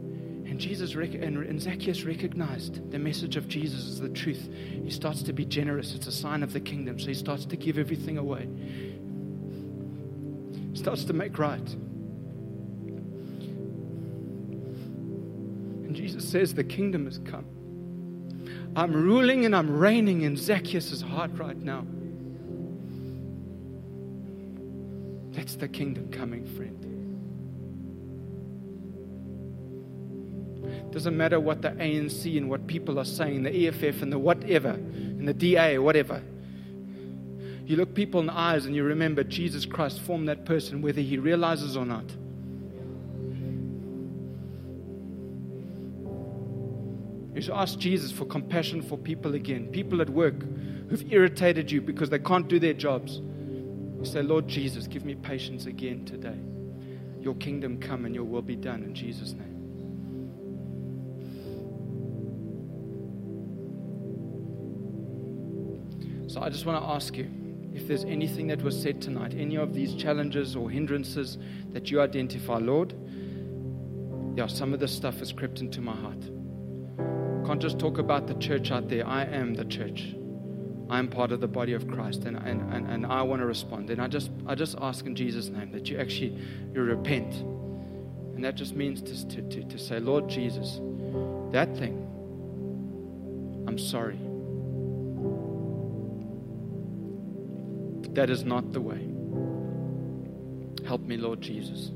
[0.49, 4.49] and Jesus rec- and Zacchaeus recognized the message of Jesus as the truth.
[4.53, 5.93] He starts to be generous.
[5.93, 6.99] It's a sign of the kingdom.
[6.99, 8.47] So he starts to give everything away.
[10.73, 11.69] Starts to make right.
[15.83, 17.45] And Jesus says, The kingdom has come.
[18.75, 21.85] I'm ruling and I'm reigning in Zacchaeus' heart right now.
[25.31, 26.96] That's the kingdom coming, friend.
[30.97, 34.69] Doesn't matter what the ANC and what people are saying, the EFF and the whatever,
[34.69, 36.23] and the DA, whatever.
[37.67, 40.99] You look people in the eyes and you remember Jesus Christ formed that person, whether
[40.99, 42.05] he realizes or not.
[47.35, 49.67] You should ask Jesus for compassion for people again.
[49.67, 50.41] People at work
[50.89, 53.21] who've irritated you because they can't do their jobs.
[53.99, 56.39] You say, Lord Jesus, give me patience again today.
[57.21, 59.46] Your kingdom come and your will be done in Jesus' name.
[66.47, 67.29] I just want to ask you
[67.73, 71.37] if there's anything that was said tonight, any of these challenges or hindrances
[71.73, 72.93] that you identify, Lord,
[74.33, 76.21] yeah, some of this stuff has crept into my heart.
[77.45, 79.05] Can't just talk about the church out there.
[79.05, 80.15] I am the church.
[80.89, 83.45] I am part of the body of Christ and, and, and, and I want to
[83.45, 83.89] respond.
[83.89, 86.41] And I just I just ask in Jesus' name that you actually
[86.73, 87.35] you repent.
[88.35, 90.79] And that just means to, to, to, to say, Lord Jesus,
[91.51, 92.05] that thing,
[93.67, 94.17] I'm sorry.
[98.17, 99.07] That is not the way.
[100.87, 101.91] Help me, Lord Jesus,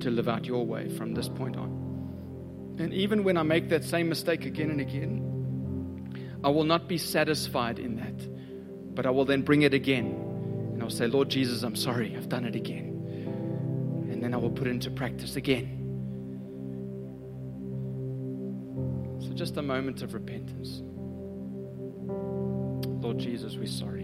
[0.00, 2.76] to live out your way from this point on.
[2.78, 6.98] And even when I make that same mistake again and again, I will not be
[6.98, 10.08] satisfied in that, but I will then bring it again.
[10.74, 14.08] And I'll say, Lord Jesus, I'm sorry, I've done it again.
[14.10, 15.80] And then I will put it into practice again.
[19.22, 20.82] So just a moment of repentance.
[23.02, 24.03] Lord Jesus, we're sorry.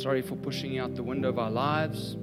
[0.00, 2.16] Sorry for pushing out the window of our lives.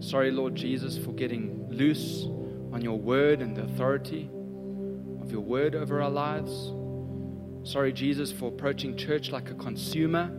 [0.00, 2.24] Sorry, Lord Jesus, for getting loose
[2.72, 4.30] on your word and the authority
[5.20, 6.72] of your word over our lives.
[7.70, 10.30] Sorry, Jesus, for approaching church like a consumer,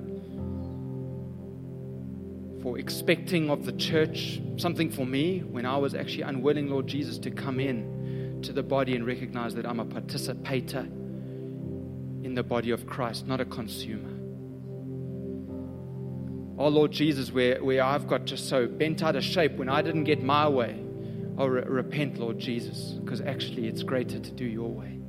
[2.64, 7.20] for expecting of the church something for me when I was actually unwilling, Lord Jesus,
[7.20, 10.88] to come in to the body and recognize that I'm a participator
[12.24, 14.19] in the body of Christ, not a consumer.
[16.60, 19.82] Oh, Lord Jesus, where, where I've got just so bent out of shape when I
[19.82, 20.78] didn't get my way.
[21.38, 25.00] Oh, re- repent, Lord Jesus, because actually it's greater to do your way,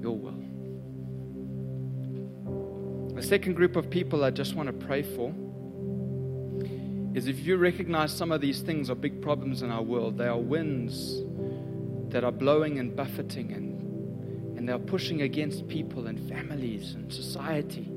[0.00, 0.38] your will.
[3.16, 5.34] The second group of people I just want to pray for
[7.16, 10.28] is if you recognize some of these things are big problems in our world, they
[10.28, 11.22] are winds
[12.10, 17.91] that are blowing and buffeting and, and they're pushing against people and families and society.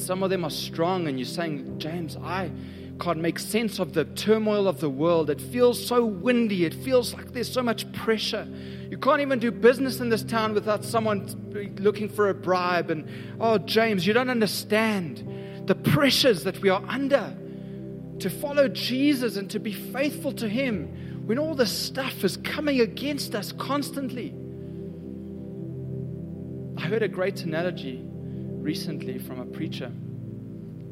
[0.00, 2.50] Some of them are strong, and you're saying, James, I
[2.98, 5.30] can't make sense of the turmoil of the world.
[5.30, 6.64] It feels so windy.
[6.64, 8.46] It feels like there's so much pressure.
[8.90, 12.90] You can't even do business in this town without someone looking for a bribe.
[12.90, 13.08] And,
[13.40, 17.36] oh, James, you don't understand the pressures that we are under
[18.18, 22.80] to follow Jesus and to be faithful to Him when all this stuff is coming
[22.80, 24.34] against us constantly.
[26.76, 28.08] I heard a great analogy
[28.68, 29.90] recently from a preacher.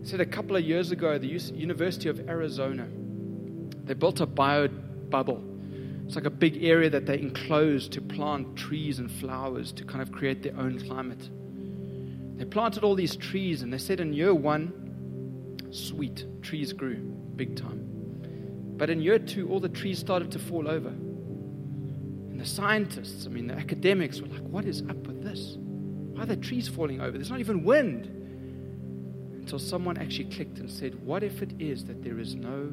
[0.00, 2.88] He said a couple of years ago, the University of Arizona
[3.84, 5.44] They built a bio bubble.
[6.06, 10.00] It's like a big area that they enclosed to plant trees and flowers to kind
[10.00, 11.28] of create their own climate.
[12.38, 14.64] They planted all these trees, and they said in year one,
[15.70, 16.96] sweet, trees grew
[17.36, 17.80] big time.
[18.78, 20.88] But in year two, all the trees started to fall over.
[22.30, 25.58] And the scientists, I mean, the academics were like, what is up with this?
[26.16, 27.12] Why are the trees falling over?
[27.12, 28.06] There's not even wind.
[29.34, 32.72] Until someone actually clicked and said, What if it is that there is no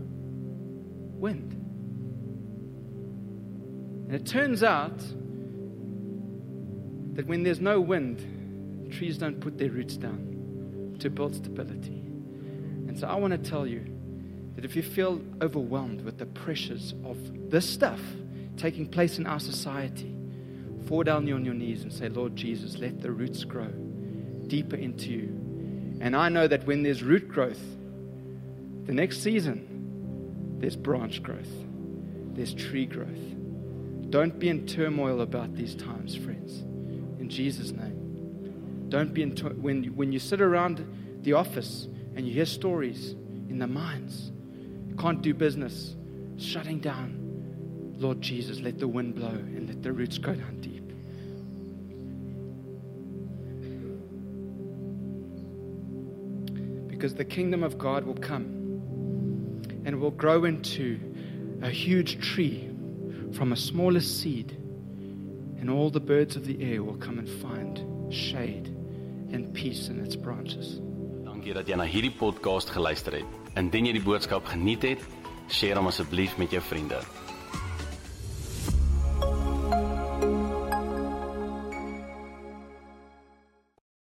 [1.20, 1.52] wind?
[4.08, 4.98] And it turns out
[7.16, 12.00] that when there's no wind, trees don't put their roots down to build stability.
[12.88, 13.86] And so I want to tell you
[14.56, 17.18] that if you feel overwhelmed with the pressures of
[17.52, 18.00] this stuff
[18.56, 20.16] taking place in our society,
[20.86, 23.72] fall down on your knees and say, Lord Jesus, let the roots grow
[24.48, 25.98] deeper into you.
[26.02, 27.62] And I know that when there's root growth,
[28.86, 31.50] the next season, there's branch growth,
[32.34, 33.10] there's tree growth.
[34.10, 36.60] Don't be in turmoil about these times, friends.
[37.20, 38.88] In Jesus' name.
[38.90, 40.86] Don't be in to- when, when you sit around
[41.22, 43.14] the office and you hear stories
[43.50, 44.32] in the mines,
[45.00, 45.96] can't do business,
[46.38, 47.96] shutting down.
[47.98, 50.73] Lord Jesus, let the wind blow and let the roots go down deep.
[57.04, 58.46] Because the kingdom of God will come
[59.84, 60.98] and will grow into
[61.62, 62.70] a huge tree
[63.34, 64.54] from a smallest seed,
[65.60, 68.68] and all the birds of the air will come and find shade
[69.34, 70.80] and peace in its branches.
[71.28, 73.36] Dankie dat jy na hierdie podcast geluister het.
[73.60, 75.04] Indien jy die boodskap geniet het,
[75.60, 77.04] deel hom asseblief met jou vriende.